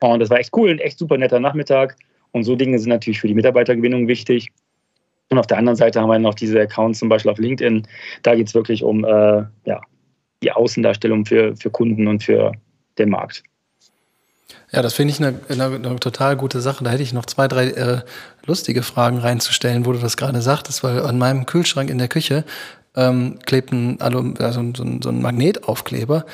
Und 0.00 0.20
das 0.20 0.30
war 0.30 0.38
echt 0.38 0.56
cool, 0.56 0.70
ein 0.70 0.78
echt 0.78 0.98
super 0.98 1.16
netter 1.16 1.38
Nachmittag. 1.38 1.96
Und 2.32 2.44
so 2.44 2.56
Dinge 2.56 2.78
sind 2.78 2.90
natürlich 2.90 3.20
für 3.20 3.28
die 3.28 3.34
Mitarbeitergewinnung 3.34 4.08
wichtig. 4.08 4.48
Und 5.30 5.38
auf 5.38 5.46
der 5.46 5.58
anderen 5.58 5.76
Seite 5.76 6.00
haben 6.00 6.08
wir 6.08 6.18
noch 6.18 6.34
diese 6.34 6.60
Accounts 6.60 6.98
zum 6.98 7.08
Beispiel 7.08 7.32
auf 7.32 7.38
LinkedIn. 7.38 7.86
Da 8.22 8.34
geht 8.34 8.48
es 8.48 8.54
wirklich 8.54 8.82
um 8.82 9.04
äh, 9.04 9.44
ja, 9.64 9.80
die 10.42 10.52
Außendarstellung 10.52 11.26
für, 11.26 11.56
für 11.56 11.70
Kunden 11.70 12.06
und 12.06 12.22
für 12.22 12.52
den 12.98 13.10
Markt. 13.10 13.42
Ja, 14.72 14.82
das 14.82 14.94
finde 14.94 15.12
ich 15.12 15.20
eine, 15.20 15.40
eine, 15.48 15.74
eine, 15.76 15.96
total 16.00 16.36
gute 16.36 16.60
Sache. 16.60 16.84
Da 16.84 16.90
hätte 16.90 17.02
ich 17.02 17.12
noch 17.12 17.26
zwei, 17.26 17.48
drei 17.48 17.68
äh, 17.68 18.00
lustige 18.46 18.82
Fragen 18.82 19.18
reinzustellen, 19.18 19.86
wo 19.86 19.92
du 19.92 19.98
das 19.98 20.16
gerade 20.16 20.42
sagtest, 20.42 20.82
weil 20.84 21.00
an 21.00 21.18
meinem 21.18 21.46
Kühlschrank 21.46 21.90
in 21.90 21.98
der 21.98 22.08
Küche 22.08 22.44
ähm, 22.96 23.38
klebt 23.44 23.72
ein, 23.72 24.00
also, 24.00 24.18
so, 24.38 24.60
ein, 24.60 25.02
so 25.02 25.08
ein 25.08 25.22
Magnetaufkleber 25.22 26.26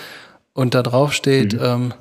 und 0.55 0.74
da 0.74 0.83
drauf 0.83 1.12
steht, 1.12 1.55
mhm. 1.55 1.61
ähm, 1.62 1.94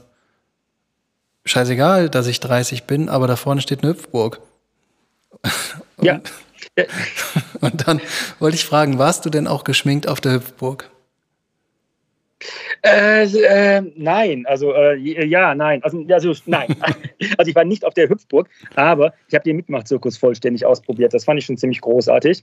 scheißegal, 1.46 2.10
dass 2.10 2.28
ich 2.28 2.40
30 2.40 2.84
bin, 2.84 3.10
aber 3.10 3.28
da 3.28 3.36
vorne 3.36 3.62
steht 3.62 3.84
eine 3.84 3.94
Hüpfburg. 3.94 4.42
Und, 5.98 6.06
ja. 6.06 6.22
und 7.62 7.88
dann 7.88 8.02
wollte 8.40 8.56
ich 8.56 8.66
fragen, 8.66 8.98
warst 8.98 9.26
du 9.26 9.30
denn 9.30 9.48
auch 9.48 9.64
geschminkt 9.64 10.08
auf 10.08 10.22
der 10.22 10.34
Hüpfburg? 10.34 10.90
Äh, 12.84 13.24
äh, 13.24 13.82
nein, 13.96 14.46
also 14.48 14.74
äh, 14.74 14.96
ja, 14.96 15.54
nein, 15.54 15.84
also, 15.84 16.04
also 16.10 16.34
nein. 16.46 16.76
also 17.38 17.50
ich 17.50 17.56
war 17.56 17.64
nicht 17.64 17.86
auf 17.86 17.94
der 17.94 18.10
Hüpfburg, 18.10 18.50
aber 18.76 19.14
ich 19.28 19.36
habe 19.36 19.44
den 19.44 19.58
Mitmachzirkus 19.58 20.18
vollständig 20.18 20.66
ausprobiert. 20.66 21.14
Das 21.14 21.26
fand 21.26 21.40
ich 21.40 21.46
schon 21.46 21.58
ziemlich 21.58 21.82
großartig. 21.82 22.42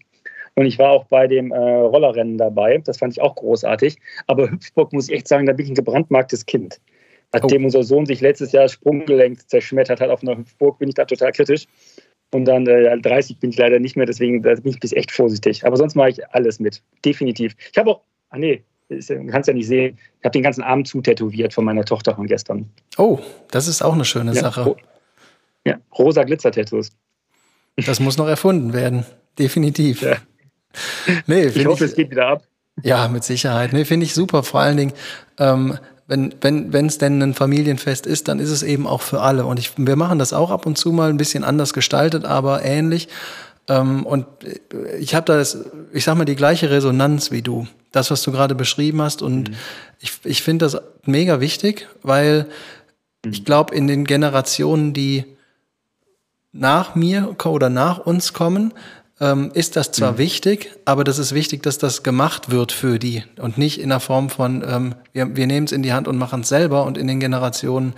Und 0.55 0.67
ich 0.67 0.79
war 0.79 0.91
auch 0.91 1.05
bei 1.05 1.27
dem 1.27 1.53
äh, 1.53 1.57
Rollerrennen 1.57 2.39
dabei. 2.39 2.79
Das 2.79 2.99
fand 2.99 3.13
ich 3.13 3.21
auch 3.21 3.35
großartig. 3.35 3.97
Aber 4.27 4.51
Hüpfburg 4.51 4.93
muss 4.93 5.09
ich 5.09 5.15
echt 5.15 5.29
sagen, 5.29 5.47
da 5.47 5.53
bin 5.53 5.67
ich 5.67 5.73
ein 5.73 5.77
gebrandmarktes 5.77 6.47
Kind. 6.47 6.81
Nachdem 7.33 7.63
oh. 7.63 7.65
unser 7.67 7.83
Sohn 7.83 8.07
sich 8.07 8.21
letztes 8.21 8.53
Jahr 8.53 8.69
Sprunggelenk 8.69 9.49
zerschmettert 9.49 10.01
hat 10.01 10.11
auf 10.11 10.23
einer 10.23 10.39
Hüpfburg, 10.39 10.79
bin 10.79 10.89
ich 10.89 10.95
da 10.95 11.05
total 11.05 11.33
kritisch. 11.33 11.67
Und 12.31 12.45
dann 12.45 12.67
äh, 12.67 12.99
30 12.99 13.39
bin 13.39 13.51
ich 13.51 13.57
leider 13.57 13.79
nicht 13.79 13.97
mehr, 13.97 14.07
deswegen 14.07 14.43
da 14.43 14.55
bin 14.55 14.73
ich 14.73 14.81
bis 14.81 14.93
echt 14.93 15.11
vorsichtig. 15.11 15.65
Aber 15.67 15.77
sonst 15.77 15.95
mache 15.95 16.11
ich 16.11 16.29
alles 16.31 16.61
mit. 16.61 16.83
Definitiv. 17.05 17.55
Ich 17.73 17.79
habe 17.79 17.91
auch, 17.91 18.01
ah 18.31 18.39
nee, 18.39 18.63
du 18.89 19.27
kannst 19.27 19.49
ja 19.49 19.55
nicht 19.55 19.67
sehen, 19.67 19.99
ich 20.19 20.25
habe 20.25 20.33
den 20.33 20.43
ganzen 20.43 20.63
Arm 20.63 20.85
zutätowiert 20.85 21.55
von 21.55 21.65
meiner 21.65 21.85
Tochter 21.85 22.15
von 22.15 22.27
gestern. 22.27 22.69
Oh, 22.97 23.19
das 23.51 23.69
ist 23.69 23.83
auch 23.83 23.95
eine 23.95 24.05
schöne 24.05 24.33
ja, 24.35 24.41
Sache. 24.41 24.77
ja, 25.65 25.79
rosa 25.99 26.25
Glitzer-Tattoos. 26.25 26.91
Das 27.87 28.01
muss 28.01 28.19
noch 28.19 28.29
erfunden 28.29 28.73
werden, 28.73 29.07
definitiv. 29.39 30.03
Ja. 30.03 30.17
Nee, 31.27 31.47
ich 31.47 31.65
hoffe, 31.65 31.85
ich, 31.85 31.91
es 31.91 31.97
geht 31.97 32.11
wieder 32.11 32.29
ab. 32.29 32.43
Ja, 32.83 33.09
mit 33.09 33.25
Sicherheit. 33.25 33.73
Nee, 33.73 33.85
finde 33.85 34.05
ich 34.05 34.15
super. 34.15 34.43
Vor 34.43 34.61
allen 34.61 34.77
Dingen, 34.77 34.93
ähm, 35.39 35.79
wenn 36.09 36.35
wenn 36.41 36.73
wenn 36.73 36.87
es 36.87 36.99
denn 36.99 37.23
ein 37.23 37.35
Familienfest 37.35 38.07
ist, 38.07 38.29
dann 38.29 38.41
ist 38.41 38.51
es 38.51 38.63
eben 38.63 38.87
auch 38.87 39.03
für 39.03 39.21
alle. 39.21 39.45
Und 39.45 39.59
ich, 39.59 39.73
wir 39.77 39.95
machen 39.95 40.19
das 40.19 40.33
auch 40.33 40.51
ab 40.51 40.67
und 40.67 40.77
zu 40.77 40.91
mal 40.91 41.11
ein 41.11 41.19
bisschen 41.19 41.45
anders 41.45 41.75
gestaltet, 41.75 42.25
aber 42.25 42.65
ähnlich. 42.65 43.09
Ähm, 43.69 44.07
und 44.07 44.27
ich 44.99 45.15
habe 45.15 45.27
da, 45.27 45.37
das, 45.37 45.59
ich 45.93 46.05
sag 46.05 46.17
mal, 46.17 46.25
die 46.25 46.35
gleiche 46.35 46.71
Resonanz 46.71 47.31
wie 47.31 47.43
du. 47.43 47.69
Das, 47.93 48.11
was 48.11 48.23
du 48.23 48.33
gerade 48.33 48.55
beschrieben 48.55 49.03
hast. 49.03 49.23
Und 49.23 49.51
mhm. 49.51 49.57
ich, 50.01 50.13
ich 50.25 50.43
finde 50.43 50.65
das 50.65 50.81
mega 51.05 51.41
wichtig, 51.41 51.87
weil 52.03 52.47
mhm. 53.25 53.33
ich 53.33 53.45
glaube, 53.45 53.75
in 53.75 53.87
den 53.87 54.05
Generationen, 54.05 54.95
die 54.95 55.25
nach 56.53 56.95
mir 56.95 57.37
oder 57.45 57.69
nach 57.69 57.99
uns 57.99 58.33
kommen, 58.33 58.73
ähm, 59.21 59.51
ist 59.55 59.77
das 59.77 59.91
zwar 59.93 60.13
mhm. 60.13 60.19
wichtig, 60.19 60.71
aber 60.85 61.05
das 61.05 61.19
ist 61.19 61.35
wichtig, 61.35 61.63
dass 61.63 61.79
das 61.79 62.03
gemacht 62.03 62.51
wird 62.51 62.73
für 62.73 62.99
die 62.99 63.25
und 63.41 63.59
nicht 63.59 63.81
in 63.81 63.89
der 63.89 64.01
Form 64.01 64.31
von, 64.31 64.65
ähm, 64.67 64.95
wir, 65.13 65.37
wir 65.37 65.47
nehmen 65.47 65.67
es 65.67 65.73
in 65.73 65.83
die 65.83 65.93
Hand 65.93 66.07
und 66.09 66.19
machen 66.19 66.43
es 66.43 66.49
selber 66.49 66.85
und 66.85 66.97
in 66.97 67.07
den 67.07 67.21
Generationen, 67.21 67.95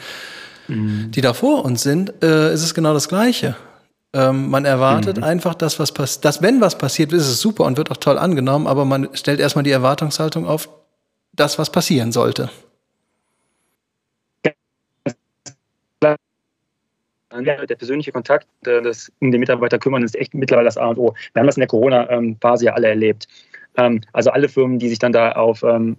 mhm. 0.69 1.11
die 1.11 1.21
da 1.21 1.35
vor 1.35 1.65
uns 1.65 1.83
sind, 1.83 2.23
äh, 2.23 2.53
ist 2.53 2.63
es 2.63 2.75
genau 2.75 2.95
das 2.95 3.09
Gleiche. 3.09 3.57
Ähm, 4.13 4.51
man 4.51 4.65
erwartet 4.65 5.19
mhm. 5.19 5.25
einfach, 5.25 5.55
dass 5.55 5.79
was 5.79 5.93
passiert, 5.93 6.25
dass 6.25 6.43
wenn 6.43 6.61
was 6.61 6.79
passiert, 6.79 7.13
ist 7.13 7.29
es 7.29 7.41
super 7.41 7.65
und 7.65 7.77
wird 7.77 7.91
auch 7.91 7.99
toll 7.99 8.19
angenommen, 8.19 8.67
aber 8.67 8.85
man 8.85 9.09
stellt 9.13 9.41
erstmal 9.41 9.63
die 9.63 9.71
Erwartungshaltung 9.71 10.47
auf 10.47 10.69
das, 11.33 11.59
was 11.59 11.71
passieren 11.71 12.13
sollte. 12.13 12.51
Der 17.33 17.77
persönliche 17.77 18.13
Kontakt, 18.13 18.47
das 18.63 19.13
um 19.21 19.31
den 19.31 19.41
Mitarbeiter 19.41 19.79
kümmern, 19.79 20.03
ist 20.03 20.17
echt 20.17 20.35
mittlerweile 20.35 20.67
das 20.67 20.77
A 20.77 20.89
und 20.89 20.99
O. 20.99 21.15
Wir 21.33 21.41
haben 21.41 21.47
das 21.47 21.57
in 21.57 21.61
der 21.61 21.69
Corona-Phase 21.69 22.67
ja 22.67 22.73
alle 22.75 22.89
erlebt. 22.89 23.29
Ähm, 23.77 24.01
also 24.13 24.31
alle 24.31 24.49
Firmen, 24.49 24.79
die 24.79 24.89
sich 24.89 24.99
dann 24.99 25.13
da 25.13 25.33
auf 25.33 25.63
ähm, 25.63 25.97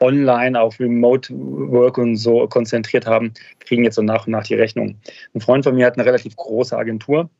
Online, 0.00 0.60
auf 0.60 0.78
Remote 0.80 1.32
Work 1.32 1.96
und 1.96 2.16
so 2.16 2.46
konzentriert 2.48 3.06
haben, 3.06 3.32
kriegen 3.60 3.84
jetzt 3.84 3.94
so 3.94 4.02
nach 4.02 4.26
und 4.26 4.32
nach 4.32 4.44
die 4.44 4.54
Rechnung. 4.54 4.96
Ein 5.34 5.40
Freund 5.40 5.64
von 5.64 5.74
mir 5.74 5.86
hat 5.86 5.94
eine 5.94 6.04
relativ 6.04 6.36
große 6.36 6.76
Agentur 6.76 7.30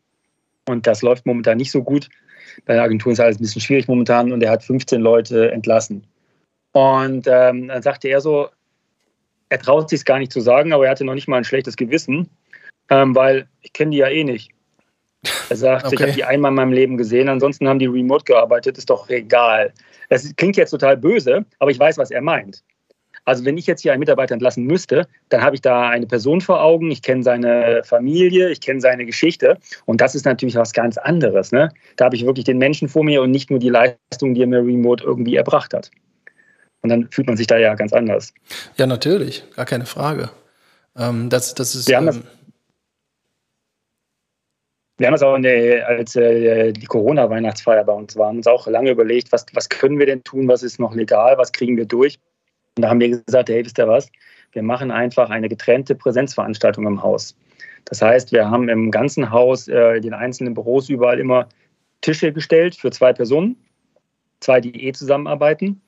und 0.69 0.87
das 0.87 1.03
läuft 1.03 1.27
momentan 1.27 1.59
nicht 1.59 1.73
so 1.73 1.83
gut. 1.83 2.09
Bei 2.65 2.75
der 2.75 2.85
Agentur 2.85 3.13
ist 3.13 3.21
alles 3.21 3.39
ein 3.39 3.43
bisschen 3.43 3.63
schwierig 3.63 3.89
momentan 3.89 4.33
und 4.33 4.43
er 4.43 4.51
hat 4.51 4.63
15 4.63 5.01
Leute 5.01 5.51
entlassen. 5.51 6.07
Und 6.73 7.27
ähm, 7.27 7.69
dann 7.69 7.83
sagte 7.83 8.09
er 8.09 8.21
so, 8.21 8.49
er 9.49 9.59
traut 9.59 9.91
sich 9.91 10.05
gar 10.05 10.19
nicht 10.19 10.33
zu 10.33 10.41
sagen, 10.41 10.73
aber 10.73 10.87
er 10.87 10.93
hatte 10.93 11.05
noch 11.05 11.15
nicht 11.15 11.29
mal 11.29 11.37
ein 11.37 11.45
schlechtes 11.45 11.77
Gewissen, 11.77 12.31
ähm, 12.93 13.15
weil 13.15 13.49
ich 13.63 13.73
kenne 13.73 13.93
die 13.93 13.99
ja 13.99 14.09
eh 14.09 14.23
nicht. 14.23 14.51
Er 15.49 15.57
sagt, 15.57 15.87
okay. 15.87 15.95
ich 15.95 16.03
habe 16.03 16.13
die 16.13 16.25
einmal 16.25 16.51
in 16.51 16.57
meinem 16.57 16.73
Leben 16.73 16.97
gesehen, 16.97 17.29
ansonsten 17.29 17.69
haben 17.69 17.79
die 17.79 17.87
remote 17.87 18.25
gearbeitet, 18.25 18.77
ist 18.77 18.91
doch 18.91 19.09
egal. 19.09 19.73
Das 20.11 20.31
klingt 20.37 20.57
jetzt 20.57 20.71
total 20.71 20.97
böse, 20.97 21.45
aber 21.59 21.71
ich 21.71 21.79
weiß, 21.79 21.97
was 21.97 22.11
er 22.11 22.21
meint. 22.21 22.63
Also 23.25 23.45
wenn 23.45 23.57
ich 23.57 23.69
jetzt 23.69 23.83
hier 23.83 23.93
einen 23.93 24.01
Mitarbeiter 24.01 24.35
entlassen 24.35 24.65
müsste, 24.65 25.07
dann 25.29 25.43
habe 25.43 25.55
ich 25.55 25.63
da 25.63 25.89
eine 25.89 26.07
Person 26.07 26.41
vor 26.41 26.61
Augen, 26.61 26.91
ich 26.91 27.03
kenne 27.03 27.23
seine 27.23 27.83
Familie, 27.85 28.51
ich 28.51 28.61
kenne 28.61 28.81
seine 28.81 29.07
Geschichte 29.07 29.59
und 29.87 30.01
das 30.01 30.17
ist 30.17 30.27
natürlich 30.27 30.57
was 30.57 30.73
ganz 30.73 30.99
anderes. 30.99 31.53
Ne? 31.53 31.71
Da 31.97 32.07
habe 32.07 32.17
ich 32.17 32.27
wirklich 32.27 32.45
den 32.45 32.59
Menschen 32.59 32.89
vor 32.89 33.05
mir 33.05 33.23
und 33.23 33.31
nicht 33.31 33.49
nur 33.49 33.61
die 33.61 33.69
Leistung, 33.69 34.35
die 34.35 34.43
er 34.43 34.49
mir 34.49 34.59
remote 34.59 35.05
irgendwie 35.05 35.37
erbracht 35.37 35.73
hat. 35.73 35.91
Und 36.83 36.89
dann 36.89 37.09
fühlt 37.13 37.29
man 37.29 37.37
sich 37.37 37.47
da 37.47 37.59
ja 37.59 37.77
ganz 37.77 37.93
anders. 37.93 38.35
Ja, 38.77 38.87
natürlich, 38.89 39.45
gar 39.55 39.67
keine 39.67 39.87
Frage. 39.87 40.31
Ähm, 40.99 41.31
das, 41.31 41.55
das 41.55 41.77
ist. 41.77 41.89
Wir 41.89 41.97
haben 41.97 42.07
das, 42.07 42.17
ähm, 42.17 42.25
wir 45.03 45.09
haben 45.09 45.15
das 45.15 45.23
auch 45.25 45.37
der, 45.37 45.89
als 45.89 46.15
äh, 46.15 46.73
die 46.73 46.87
Corona-Weihnachtsfeier 46.87 47.83
bei 47.83 47.93
uns 47.93 48.15
war, 48.15 48.31
uns 48.31 48.47
auch 48.47 48.69
lange 48.69 48.93
überlegt, 48.93 49.33
was, 49.33 49.45
was 49.53 49.69
können 49.69 49.99
wir 49.99 50.07
denn 50.07 50.23
tun, 50.23 50.47
was 50.47 50.63
ist 50.63 50.79
noch 50.79 50.95
legal, 50.95 51.37
was 51.39 51.51
kriegen 51.51 51.77
wir 51.77 51.87
durch. 51.87 52.21
Und 52.77 52.83
da 52.83 52.89
haben 52.89 53.01
wir 53.01 53.09
gesagt, 53.09 53.49
hey, 53.49 53.65
wisst 53.65 53.81
ihr 53.81 53.89
was? 53.89 54.09
Wir 54.53 54.63
machen 54.63 54.93
einfach 54.93 55.29
eine 55.29 55.49
getrennte 55.49 55.97
Präsenzveranstaltung 55.97 56.87
im 56.87 57.03
Haus. 57.03 57.37
Das 57.87 58.01
heißt, 58.01 58.31
wir 58.31 58.49
haben 58.49 58.69
im 58.69 58.93
ganzen 58.93 59.33
Haus, 59.33 59.67
äh, 59.67 60.01
den 60.01 60.15
einzelnen 60.15 60.55
Büros 60.55 60.89
überall 60.89 61.19
immer 61.19 61.49
Tische 62.01 62.33
gestellt 62.33 62.77
für 62.77 62.93
zwei 62.93 63.13
Personen, 63.13 63.57
zwei, 64.39 64.61
die 64.61 64.87
eh 64.87 64.93
zusammenarbeiten 64.93 65.81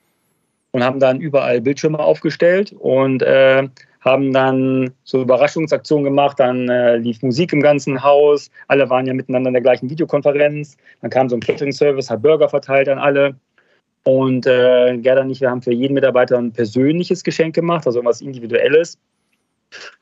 und 0.72 0.82
haben 0.82 0.98
dann 0.98 1.20
überall 1.20 1.60
Bildschirme 1.60 2.00
aufgestellt 2.00 2.72
und 2.72 3.22
äh, 3.22 3.68
haben 4.04 4.32
dann 4.32 4.92
so 5.04 5.22
Überraschungsaktionen 5.22 6.04
gemacht. 6.04 6.38
Dann 6.38 6.68
äh, 6.68 6.96
lief 6.96 7.22
Musik 7.22 7.52
im 7.52 7.60
ganzen 7.60 8.02
Haus. 8.02 8.50
Alle 8.68 8.88
waren 8.90 9.06
ja 9.06 9.14
miteinander 9.14 9.48
in 9.48 9.54
der 9.54 9.62
gleichen 9.62 9.88
Videokonferenz. 9.88 10.76
Dann 11.00 11.10
kam 11.10 11.28
so 11.28 11.36
ein 11.36 11.40
Catering-Service, 11.40 12.10
hat 12.10 12.22
Burger 12.22 12.48
verteilt 12.48 12.88
an 12.88 12.98
alle. 12.98 13.34
Und 14.04 14.46
äh, 14.46 14.98
Gerda 14.98 15.22
und 15.22 15.30
ich, 15.30 15.40
wir 15.40 15.50
haben 15.50 15.62
für 15.62 15.72
jeden 15.72 15.94
Mitarbeiter 15.94 16.36
ein 16.36 16.52
persönliches 16.52 17.24
Geschenk 17.24 17.54
gemacht, 17.54 17.86
also 17.86 17.98
irgendwas 17.98 18.20
Individuelles. 18.20 18.98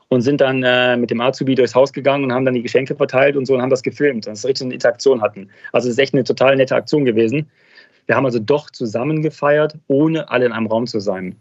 Und 0.08 0.20
sind 0.20 0.40
dann 0.40 0.62
äh, 0.64 0.96
mit 0.96 1.10
dem 1.10 1.20
Azubi 1.20 1.54
durchs 1.54 1.74
Haus 1.74 1.92
gegangen 1.92 2.24
und 2.24 2.32
haben 2.32 2.44
dann 2.44 2.54
die 2.54 2.62
Geschenke 2.62 2.94
verteilt 2.94 3.36
und 3.36 3.46
so 3.46 3.54
und 3.54 3.62
haben 3.62 3.70
das 3.70 3.82
gefilmt, 3.82 4.26
dass 4.26 4.42
wir 4.42 4.48
richtig 4.48 4.66
eine 4.66 4.74
Interaktion 4.74 5.22
hatten. 5.22 5.48
Also 5.72 5.88
es 5.88 5.94
ist 5.94 5.98
echt 5.98 6.12
eine 6.12 6.24
total 6.24 6.56
nette 6.56 6.74
Aktion 6.74 7.04
gewesen. 7.04 7.48
Wir 8.06 8.16
haben 8.16 8.26
also 8.26 8.40
doch 8.40 8.68
zusammen 8.70 9.22
gefeiert, 9.22 9.78
ohne 9.86 10.28
alle 10.28 10.46
in 10.46 10.52
einem 10.52 10.66
Raum 10.66 10.86
zu 10.86 11.00
sein. 11.00 11.36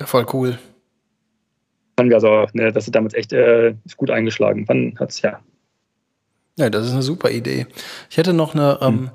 Ja, 0.00 0.06
voll 0.06 0.26
cool. 0.32 0.58
Fanden 1.96 2.10
wir 2.10 2.16
also, 2.16 2.46
ne, 2.52 2.72
das 2.72 2.86
ist 2.86 2.94
damals 2.94 3.14
echt 3.14 3.32
äh, 3.32 3.74
gut 3.96 4.10
eingeschlagen. 4.10 4.64
Wann 4.68 4.94
hat 4.98 5.10
es 5.10 5.22
ja. 5.22 5.40
Ja, 6.56 6.70
das 6.70 6.86
ist 6.86 6.92
eine 6.92 7.02
super 7.02 7.30
Idee. 7.30 7.66
Ich 8.10 8.16
hätte 8.16 8.32
noch 8.32 8.54
eine, 8.54 8.78
ähm, 8.80 9.10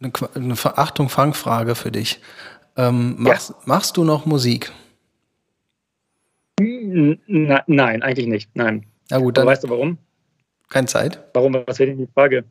hm. 0.00 0.12
eine, 0.14 0.34
eine 0.34 0.56
Verachtung 0.56 1.08
Fangfrage 1.08 1.74
für 1.74 1.90
dich. 1.90 2.20
Ähm, 2.76 3.16
machst, 3.18 3.50
ja. 3.50 3.56
machst 3.64 3.96
du 3.96 4.04
noch 4.04 4.26
Musik? 4.26 4.72
Na, 6.60 7.62
nein, 7.66 8.02
eigentlich 8.02 8.26
nicht. 8.26 8.50
Nein. 8.54 8.86
Na 9.10 9.18
gut, 9.18 9.36
dann. 9.36 9.42
Aber 9.42 9.52
weißt 9.52 9.64
du 9.64 9.70
warum? 9.70 9.98
Keine 10.68 10.86
Zeit. 10.86 11.22
Warum? 11.34 11.54
Was 11.66 11.78
wäre 11.78 11.90
denn 11.90 11.98
die 11.98 12.12
Frage? 12.12 12.44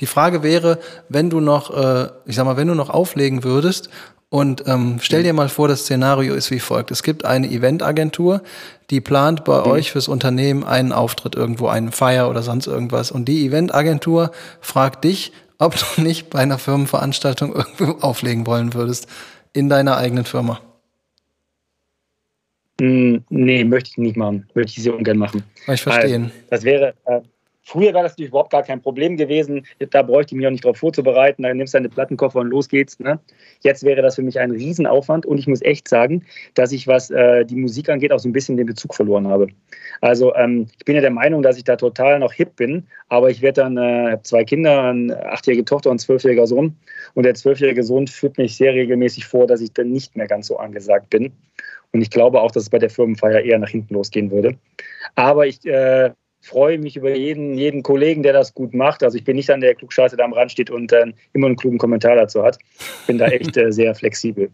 Die 0.00 0.06
Frage 0.06 0.42
wäre, 0.42 0.78
wenn 1.08 1.30
du 1.30 1.40
noch, 1.40 1.76
äh, 1.76 2.08
ich 2.26 2.36
sag 2.36 2.44
mal, 2.44 2.56
wenn 2.56 2.68
du 2.68 2.74
noch 2.74 2.90
auflegen 2.90 3.44
würdest 3.44 3.90
und 4.28 4.64
ähm, 4.66 4.98
stell 5.00 5.22
dir 5.22 5.32
mal 5.32 5.48
vor, 5.48 5.68
das 5.68 5.82
Szenario 5.82 6.34
ist 6.34 6.50
wie 6.50 6.58
folgt. 6.58 6.90
Es 6.90 7.02
gibt 7.02 7.24
eine 7.24 7.48
Eventagentur, 7.48 8.42
die 8.90 9.00
plant 9.00 9.44
bei 9.44 9.60
mhm. 9.60 9.70
euch 9.70 9.92
fürs 9.92 10.08
Unternehmen 10.08 10.64
einen 10.64 10.92
Auftritt 10.92 11.34
irgendwo, 11.34 11.68
einen 11.68 11.92
Feier 11.92 12.28
oder 12.28 12.42
sonst 12.42 12.66
irgendwas. 12.66 13.12
Und 13.12 13.26
die 13.26 13.46
Eventagentur 13.46 14.32
fragt 14.60 15.04
dich, 15.04 15.32
ob 15.58 15.76
du 15.76 16.02
nicht 16.02 16.30
bei 16.30 16.40
einer 16.40 16.58
Firmenveranstaltung 16.58 17.54
irgendwo 17.54 18.04
auflegen 18.04 18.46
wollen 18.46 18.74
würdest 18.74 19.08
in 19.52 19.68
deiner 19.68 19.96
eigenen 19.96 20.24
Firma. 20.24 20.60
Hm, 22.80 23.24
nee, 23.30 23.64
möchte 23.64 23.90
ich 23.90 23.98
nicht 23.98 24.16
machen. 24.16 24.46
Möchte 24.54 24.72
ich 24.76 24.82
sehr 24.82 24.94
ungern 24.94 25.16
machen. 25.16 25.44
Ich 25.66 25.80
verstehe. 25.80 26.16
Also, 26.16 26.30
das 26.50 26.62
wäre, 26.64 26.94
äh, 27.06 27.20
Früher 27.68 27.92
war 27.94 28.04
das 28.04 28.12
natürlich 28.12 28.28
überhaupt 28.28 28.52
gar 28.52 28.62
kein 28.62 28.80
Problem 28.80 29.16
gewesen. 29.16 29.66
Da 29.90 30.02
bräuchte 30.02 30.32
ich 30.32 30.36
mich 30.36 30.46
auch 30.46 30.52
nicht 30.52 30.64
darauf 30.64 30.76
vorzubereiten. 30.76 31.42
Dann 31.42 31.56
nimmst 31.56 31.74
du 31.74 31.78
deine 31.78 31.88
Plattenkoffer 31.88 32.38
und 32.38 32.50
los 32.50 32.68
geht's. 32.68 33.00
Ne? 33.00 33.18
Jetzt 33.60 33.82
wäre 33.82 34.02
das 34.02 34.14
für 34.14 34.22
mich 34.22 34.38
ein 34.38 34.52
Riesenaufwand. 34.52 35.26
Und 35.26 35.38
ich 35.38 35.48
muss 35.48 35.62
echt 35.62 35.88
sagen, 35.88 36.24
dass 36.54 36.70
ich, 36.70 36.86
was 36.86 37.10
äh, 37.10 37.44
die 37.44 37.56
Musik 37.56 37.88
angeht, 37.88 38.12
auch 38.12 38.20
so 38.20 38.28
ein 38.28 38.32
bisschen 38.32 38.56
den 38.56 38.66
Bezug 38.66 38.94
verloren 38.94 39.26
habe. 39.26 39.48
Also 40.00 40.32
ähm, 40.36 40.68
ich 40.78 40.84
bin 40.84 40.94
ja 40.94 41.00
der 41.00 41.10
Meinung, 41.10 41.42
dass 41.42 41.56
ich 41.56 41.64
da 41.64 41.74
total 41.74 42.20
noch 42.20 42.32
hip 42.32 42.54
bin. 42.54 42.86
Aber 43.08 43.30
ich 43.30 43.42
werde 43.42 43.62
dann, 43.62 43.76
äh, 43.76 44.12
habe 44.12 44.22
zwei 44.22 44.44
Kinder, 44.44 44.84
eine 44.84 45.26
achtjährige 45.26 45.64
Tochter 45.64 45.90
und 45.90 45.94
einen 45.94 45.98
zwölfjähriger 45.98 46.46
Sohn. 46.46 46.76
Und 47.14 47.24
der 47.24 47.34
zwölfjährige 47.34 47.82
Sohn 47.82 48.06
führt 48.06 48.38
mich 48.38 48.56
sehr 48.56 48.74
regelmäßig 48.74 49.26
vor, 49.26 49.48
dass 49.48 49.60
ich 49.60 49.72
dann 49.72 49.90
nicht 49.90 50.14
mehr 50.14 50.28
ganz 50.28 50.46
so 50.46 50.56
angesagt 50.56 51.10
bin. 51.10 51.32
Und 51.92 52.00
ich 52.00 52.10
glaube 52.10 52.40
auch, 52.40 52.52
dass 52.52 52.62
es 52.62 52.70
bei 52.70 52.78
der 52.78 52.90
Firmenfeier 52.90 53.40
eher 53.40 53.58
nach 53.58 53.70
hinten 53.70 53.94
losgehen 53.94 54.30
würde. 54.30 54.56
Aber 55.16 55.48
ich 55.48 55.66
äh, 55.66 56.10
freue 56.40 56.78
mich 56.78 56.96
über 56.96 57.14
jeden, 57.14 57.58
jeden 57.58 57.82
Kollegen, 57.82 58.22
der 58.22 58.32
das 58.32 58.54
gut 58.54 58.74
macht. 58.74 59.02
Also 59.02 59.18
ich 59.18 59.24
bin 59.24 59.36
nicht 59.36 59.50
an 59.50 59.60
der 59.60 59.74
Klugscheiße, 59.74 60.16
der 60.16 60.24
am 60.24 60.32
Rand 60.32 60.52
steht 60.52 60.70
und 60.70 60.92
äh, 60.92 61.06
immer 61.32 61.46
einen 61.46 61.56
klugen 61.56 61.78
Kommentar 61.78 62.16
dazu 62.16 62.42
hat. 62.42 62.58
Bin 63.06 63.18
da 63.18 63.26
echt 63.26 63.56
äh, 63.56 63.72
sehr 63.72 63.94
flexibel. 63.94 64.50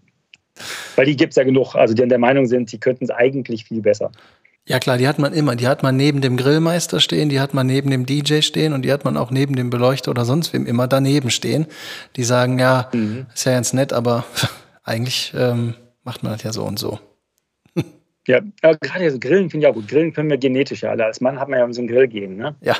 Weil 0.96 1.06
die 1.06 1.16
gibt 1.16 1.32
es 1.32 1.36
ja 1.36 1.44
genug, 1.44 1.74
also 1.74 1.94
die 1.94 2.02
an 2.02 2.08
der 2.08 2.18
Meinung 2.18 2.46
sind, 2.46 2.70
die 2.72 2.78
könnten 2.78 3.04
es 3.04 3.10
eigentlich 3.10 3.64
viel 3.64 3.80
besser. 3.80 4.10
Ja 4.64 4.78
klar, 4.78 4.96
die 4.96 5.08
hat 5.08 5.18
man 5.18 5.32
immer. 5.32 5.56
Die 5.56 5.66
hat 5.66 5.82
man 5.82 5.96
neben 5.96 6.20
dem 6.20 6.36
Grillmeister 6.36 7.00
stehen, 7.00 7.28
die 7.28 7.40
hat 7.40 7.52
man 7.52 7.66
neben 7.66 7.90
dem 7.90 8.06
DJ 8.06 8.42
stehen 8.42 8.72
und 8.72 8.82
die 8.82 8.92
hat 8.92 9.04
man 9.04 9.16
auch 9.16 9.30
neben 9.30 9.56
dem 9.56 9.70
Beleuchter 9.70 10.12
oder 10.12 10.24
sonst 10.24 10.52
wem 10.52 10.66
immer 10.66 10.86
daneben 10.86 11.30
stehen. 11.30 11.66
Die 12.16 12.22
sagen, 12.22 12.58
ja, 12.58 12.88
mhm. 12.92 13.26
ist 13.34 13.44
ja 13.44 13.52
ganz 13.52 13.72
nett, 13.72 13.92
aber 13.92 14.24
eigentlich 14.84 15.32
ähm, 15.36 15.74
macht 16.04 16.22
man 16.22 16.32
das 16.32 16.44
ja 16.44 16.52
so 16.52 16.62
und 16.62 16.78
so. 16.78 17.00
Ja, 18.26 18.40
aber 18.62 18.76
gerade 18.78 19.10
so 19.10 19.18
Grillen 19.18 19.50
finde 19.50 19.66
ich 19.66 19.70
auch 19.70 19.74
gut. 19.74 19.88
Grillen 19.88 20.12
können 20.12 20.30
wir 20.30 20.38
genetisch 20.38 20.82
ja 20.82 20.90
alle. 20.90 21.04
Als 21.04 21.20
Mann 21.20 21.40
hat 21.40 21.48
man 21.48 21.58
ja 21.58 21.72
so 21.72 21.82
ein 21.82 21.88
Grillgehen, 21.88 22.36
ne? 22.36 22.54
Ja. 22.60 22.76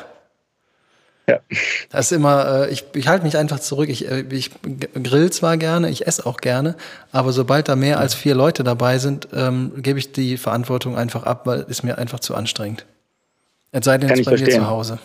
Ja. 1.29 1.41
Das 1.91 2.07
ist 2.07 2.13
immer, 2.13 2.67
äh, 2.67 2.73
ich, 2.73 2.85
ich 2.95 3.07
halte 3.07 3.25
mich 3.25 3.37
einfach 3.37 3.61
zurück. 3.61 3.89
Ich, 3.89 4.11
äh, 4.11 4.25
ich 4.31 4.51
grill 5.03 5.31
zwar 5.31 5.57
gerne, 5.57 5.89
ich 5.89 6.07
esse 6.07 6.27
auch 6.27 6.39
gerne, 6.39 6.77
aber 7.13 7.33
sobald 7.33 7.69
da 7.69 7.77
mehr 7.77 7.99
als 7.99 8.15
vier 8.15 8.35
Leute 8.35 8.65
dabei 8.65 8.99
sind, 8.99 9.29
ähm, 9.33 9.73
gebe 9.77 9.99
ich 9.99 10.13
die 10.13 10.37
Verantwortung 10.37 10.97
einfach 10.97 11.23
ab, 11.23 11.47
weil 11.47 11.65
es 11.69 11.83
mir 11.83 11.99
einfach 11.99 12.21
zu 12.21 12.35
anstrengend. 12.35 12.87
Es 13.71 13.85
sei 13.85 13.99
denn, 13.99 14.11
es 14.11 14.19
bei 14.19 14.37
verstehen. 14.37 14.61
mir 14.61 14.65
zu 14.65 14.69
Hause. 14.69 14.99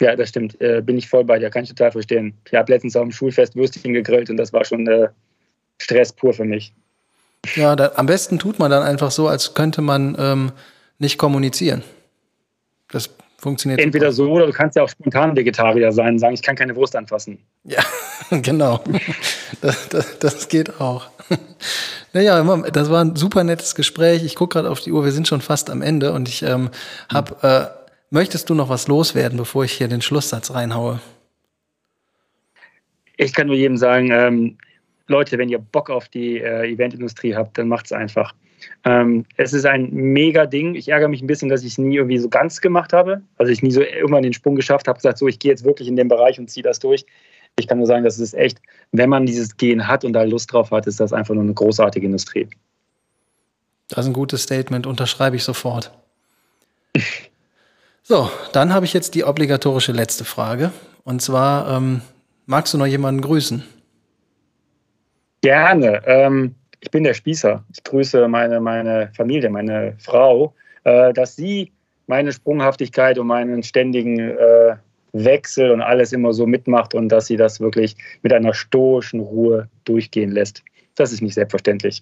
Ja, 0.00 0.16
das 0.16 0.30
stimmt. 0.30 0.60
Äh, 0.60 0.80
bin 0.80 0.96
ich 0.96 1.08
voll 1.08 1.24
bei 1.24 1.38
dir. 1.38 1.50
Kann 1.50 1.64
ich 1.64 1.70
total 1.70 1.92
verstehen. 1.92 2.34
Ich 2.46 2.54
habe 2.54 2.72
letztens 2.72 2.96
auf 2.96 3.02
dem 3.02 3.12
Schulfest 3.12 3.56
Würstchen 3.56 3.92
gegrillt 3.92 4.30
und 4.30 4.36
das 4.36 4.52
war 4.52 4.64
schon 4.64 4.86
äh, 4.86 5.08
Stress 5.78 6.12
pur 6.12 6.32
für 6.32 6.44
mich. 6.44 6.72
Ja, 7.54 7.76
da, 7.76 7.92
am 7.96 8.06
besten 8.06 8.38
tut 8.38 8.58
man 8.58 8.70
dann 8.70 8.82
einfach 8.82 9.10
so, 9.10 9.28
als 9.28 9.54
könnte 9.54 9.80
man 9.80 10.16
ähm, 10.18 10.52
nicht 10.98 11.18
kommunizieren. 11.18 11.82
Das 12.90 13.10
funktioniert. 13.38 13.80
Entweder 13.80 14.12
super. 14.12 14.26
so 14.28 14.32
oder 14.34 14.46
du 14.46 14.52
kannst 14.52 14.76
ja 14.76 14.82
auch 14.82 14.88
spontan 14.88 15.36
Vegetarier 15.36 15.92
sein 15.92 16.14
und 16.14 16.18
sagen, 16.18 16.34
ich 16.34 16.42
kann 16.42 16.56
keine 16.56 16.74
Wurst 16.74 16.96
anfassen. 16.96 17.38
Ja, 17.64 17.82
genau. 18.30 18.82
das, 19.60 19.88
das, 19.88 20.18
das 20.18 20.48
geht 20.48 20.80
auch. 20.80 21.08
Naja, 22.14 22.42
das 22.72 22.90
war 22.90 23.04
ein 23.04 23.16
super 23.16 23.44
nettes 23.44 23.74
Gespräch. 23.74 24.24
Ich 24.24 24.34
gucke 24.34 24.54
gerade 24.54 24.70
auf 24.70 24.80
die 24.80 24.92
Uhr, 24.92 25.04
wir 25.04 25.12
sind 25.12 25.28
schon 25.28 25.42
fast 25.42 25.68
am 25.68 25.82
Ende 25.82 26.14
und 26.14 26.26
ich 26.26 26.42
ähm, 26.42 26.70
hab, 27.12 27.44
äh, 27.44 27.66
möchtest 28.08 28.48
du 28.48 28.54
noch 28.54 28.70
was 28.70 28.88
loswerden, 28.88 29.36
bevor 29.36 29.64
ich 29.64 29.72
hier 29.72 29.88
den 29.88 30.00
Schlusssatz 30.00 30.54
reinhaue? 30.54 31.00
Ich 33.18 33.34
kann 33.34 33.48
nur 33.48 33.56
jedem 33.56 33.76
sagen, 33.76 34.10
ähm, 34.10 34.56
Leute, 35.08 35.38
wenn 35.38 35.48
ihr 35.48 35.58
Bock 35.58 35.90
auf 35.90 36.08
die 36.08 36.38
äh, 36.38 36.70
Eventindustrie 36.70 37.34
habt, 37.34 37.58
dann 37.58 37.68
macht 37.68 37.86
es 37.86 37.92
einfach. 37.92 38.34
Ähm, 38.84 39.24
es 39.36 39.52
ist 39.52 39.66
ein 39.66 39.90
mega 39.92 40.46
Ding. 40.46 40.74
Ich 40.74 40.88
ärgere 40.88 41.08
mich 41.08 41.22
ein 41.22 41.26
bisschen, 41.26 41.48
dass 41.48 41.62
ich 41.62 41.72
es 41.72 41.78
nie 41.78 41.96
irgendwie 41.96 42.18
so 42.18 42.28
ganz 42.28 42.60
gemacht 42.60 42.92
habe. 42.92 43.22
Also 43.36 43.52
ich 43.52 43.62
nie 43.62 43.70
so 43.70 43.80
irgendwann 43.80 44.22
den 44.22 44.32
Sprung 44.32 44.54
geschafft 44.54 44.88
habe, 44.88 44.96
gesagt, 44.96 45.18
so 45.18 45.28
ich 45.28 45.38
gehe 45.38 45.50
jetzt 45.50 45.64
wirklich 45.64 45.88
in 45.88 45.96
den 45.96 46.08
Bereich 46.08 46.38
und 46.38 46.50
ziehe 46.50 46.62
das 46.62 46.78
durch. 46.78 47.06
Ich 47.58 47.66
kann 47.66 47.78
nur 47.78 47.86
sagen, 47.86 48.04
das 48.04 48.18
ist 48.18 48.34
echt, 48.34 48.60
wenn 48.92 49.10
man 49.10 49.26
dieses 49.26 49.56
Gehen 49.56 49.88
hat 49.88 50.04
und 50.04 50.12
da 50.12 50.22
Lust 50.22 50.52
drauf 50.52 50.70
hat, 50.70 50.86
ist 50.86 51.00
das 51.00 51.12
einfach 51.12 51.34
nur 51.34 51.42
eine 51.42 51.54
großartige 51.54 52.06
Industrie. 52.06 52.48
Das 53.88 54.04
ist 54.04 54.10
ein 54.10 54.12
gutes 54.12 54.42
Statement, 54.42 54.86
unterschreibe 54.86 55.36
ich 55.36 55.44
sofort. 55.44 55.90
So, 58.02 58.30
dann 58.52 58.72
habe 58.72 58.84
ich 58.84 58.92
jetzt 58.92 59.14
die 59.14 59.24
obligatorische 59.24 59.92
letzte 59.92 60.24
Frage. 60.24 60.72
Und 61.04 61.20
zwar, 61.20 61.76
ähm, 61.76 62.02
magst 62.46 62.74
du 62.74 62.78
noch 62.78 62.86
jemanden 62.86 63.22
grüßen? 63.22 63.64
Gerne. 65.40 66.02
Ähm, 66.06 66.54
ich 66.80 66.90
bin 66.90 67.04
der 67.04 67.14
Spießer. 67.14 67.64
Ich 67.72 67.82
grüße 67.84 68.28
meine, 68.28 68.60
meine 68.60 69.10
Familie, 69.14 69.50
meine 69.50 69.94
Frau, 69.98 70.54
äh, 70.84 71.12
dass 71.12 71.36
sie 71.36 71.72
meine 72.06 72.32
Sprunghaftigkeit 72.32 73.18
und 73.18 73.26
meinen 73.26 73.62
ständigen 73.62 74.18
äh, 74.18 74.76
Wechsel 75.12 75.70
und 75.70 75.80
alles 75.80 76.12
immer 76.12 76.32
so 76.32 76.46
mitmacht 76.46 76.94
und 76.94 77.08
dass 77.08 77.26
sie 77.26 77.36
das 77.36 77.60
wirklich 77.60 77.96
mit 78.22 78.32
einer 78.32 78.54
stoischen 78.54 79.20
Ruhe 79.20 79.68
durchgehen 79.84 80.30
lässt. 80.30 80.62
Das 80.94 81.12
ist 81.12 81.22
nicht 81.22 81.34
selbstverständlich. 81.34 82.00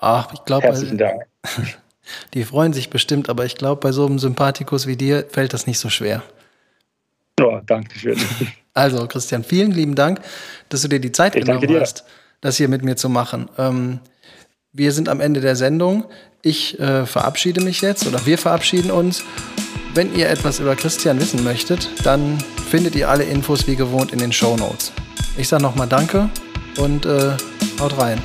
Ach, 0.00 0.32
ich 0.32 0.44
glaube, 0.44 0.66
Herzlichen 0.66 0.98
Dank. 0.98 1.26
die 2.34 2.44
freuen 2.44 2.72
sich 2.72 2.90
bestimmt, 2.90 3.28
aber 3.28 3.44
ich 3.44 3.56
glaube, 3.56 3.80
bei 3.80 3.92
so 3.92 4.06
einem 4.06 4.18
Sympathikus 4.18 4.86
wie 4.86 4.96
dir 4.96 5.24
fällt 5.28 5.52
das 5.52 5.66
nicht 5.66 5.78
so 5.78 5.90
schwer. 5.90 6.22
Ja, 7.38 7.62
danke 7.66 7.98
schön. 7.98 8.18
Also, 8.74 9.08
Christian, 9.08 9.42
vielen 9.42 9.72
lieben 9.72 9.96
Dank, 9.96 10.20
dass 10.68 10.82
du 10.82 10.88
dir 10.88 11.00
die 11.00 11.10
Zeit 11.10 11.34
Ich 11.34 11.44
genommen 11.44 11.66
dir. 11.66 11.84
Das 12.40 12.56
hier 12.56 12.68
mit 12.68 12.82
mir 12.82 12.96
zu 12.96 13.08
machen. 13.08 13.48
Ähm, 13.58 14.00
wir 14.72 14.92
sind 14.92 15.08
am 15.08 15.20
Ende 15.20 15.40
der 15.40 15.56
Sendung. 15.56 16.04
Ich 16.42 16.78
äh, 16.78 17.06
verabschiede 17.06 17.60
mich 17.60 17.80
jetzt 17.80 18.06
oder 18.06 18.24
wir 18.26 18.38
verabschieden 18.38 18.90
uns. 18.90 19.24
Wenn 19.94 20.14
ihr 20.14 20.28
etwas 20.28 20.60
über 20.60 20.76
Christian 20.76 21.18
wissen 21.20 21.42
möchtet, 21.42 21.88
dann 22.04 22.38
findet 22.70 22.94
ihr 22.94 23.08
alle 23.08 23.24
Infos 23.24 23.66
wie 23.66 23.76
gewohnt 23.76 24.12
in 24.12 24.18
den 24.18 24.32
Show 24.32 24.56
Notes. 24.56 24.92
Ich 25.36 25.48
sage 25.48 25.62
nochmal 25.62 25.88
Danke 25.88 26.28
und 26.78 27.06
äh, 27.06 27.32
haut 27.80 27.98
rein. 27.98 28.22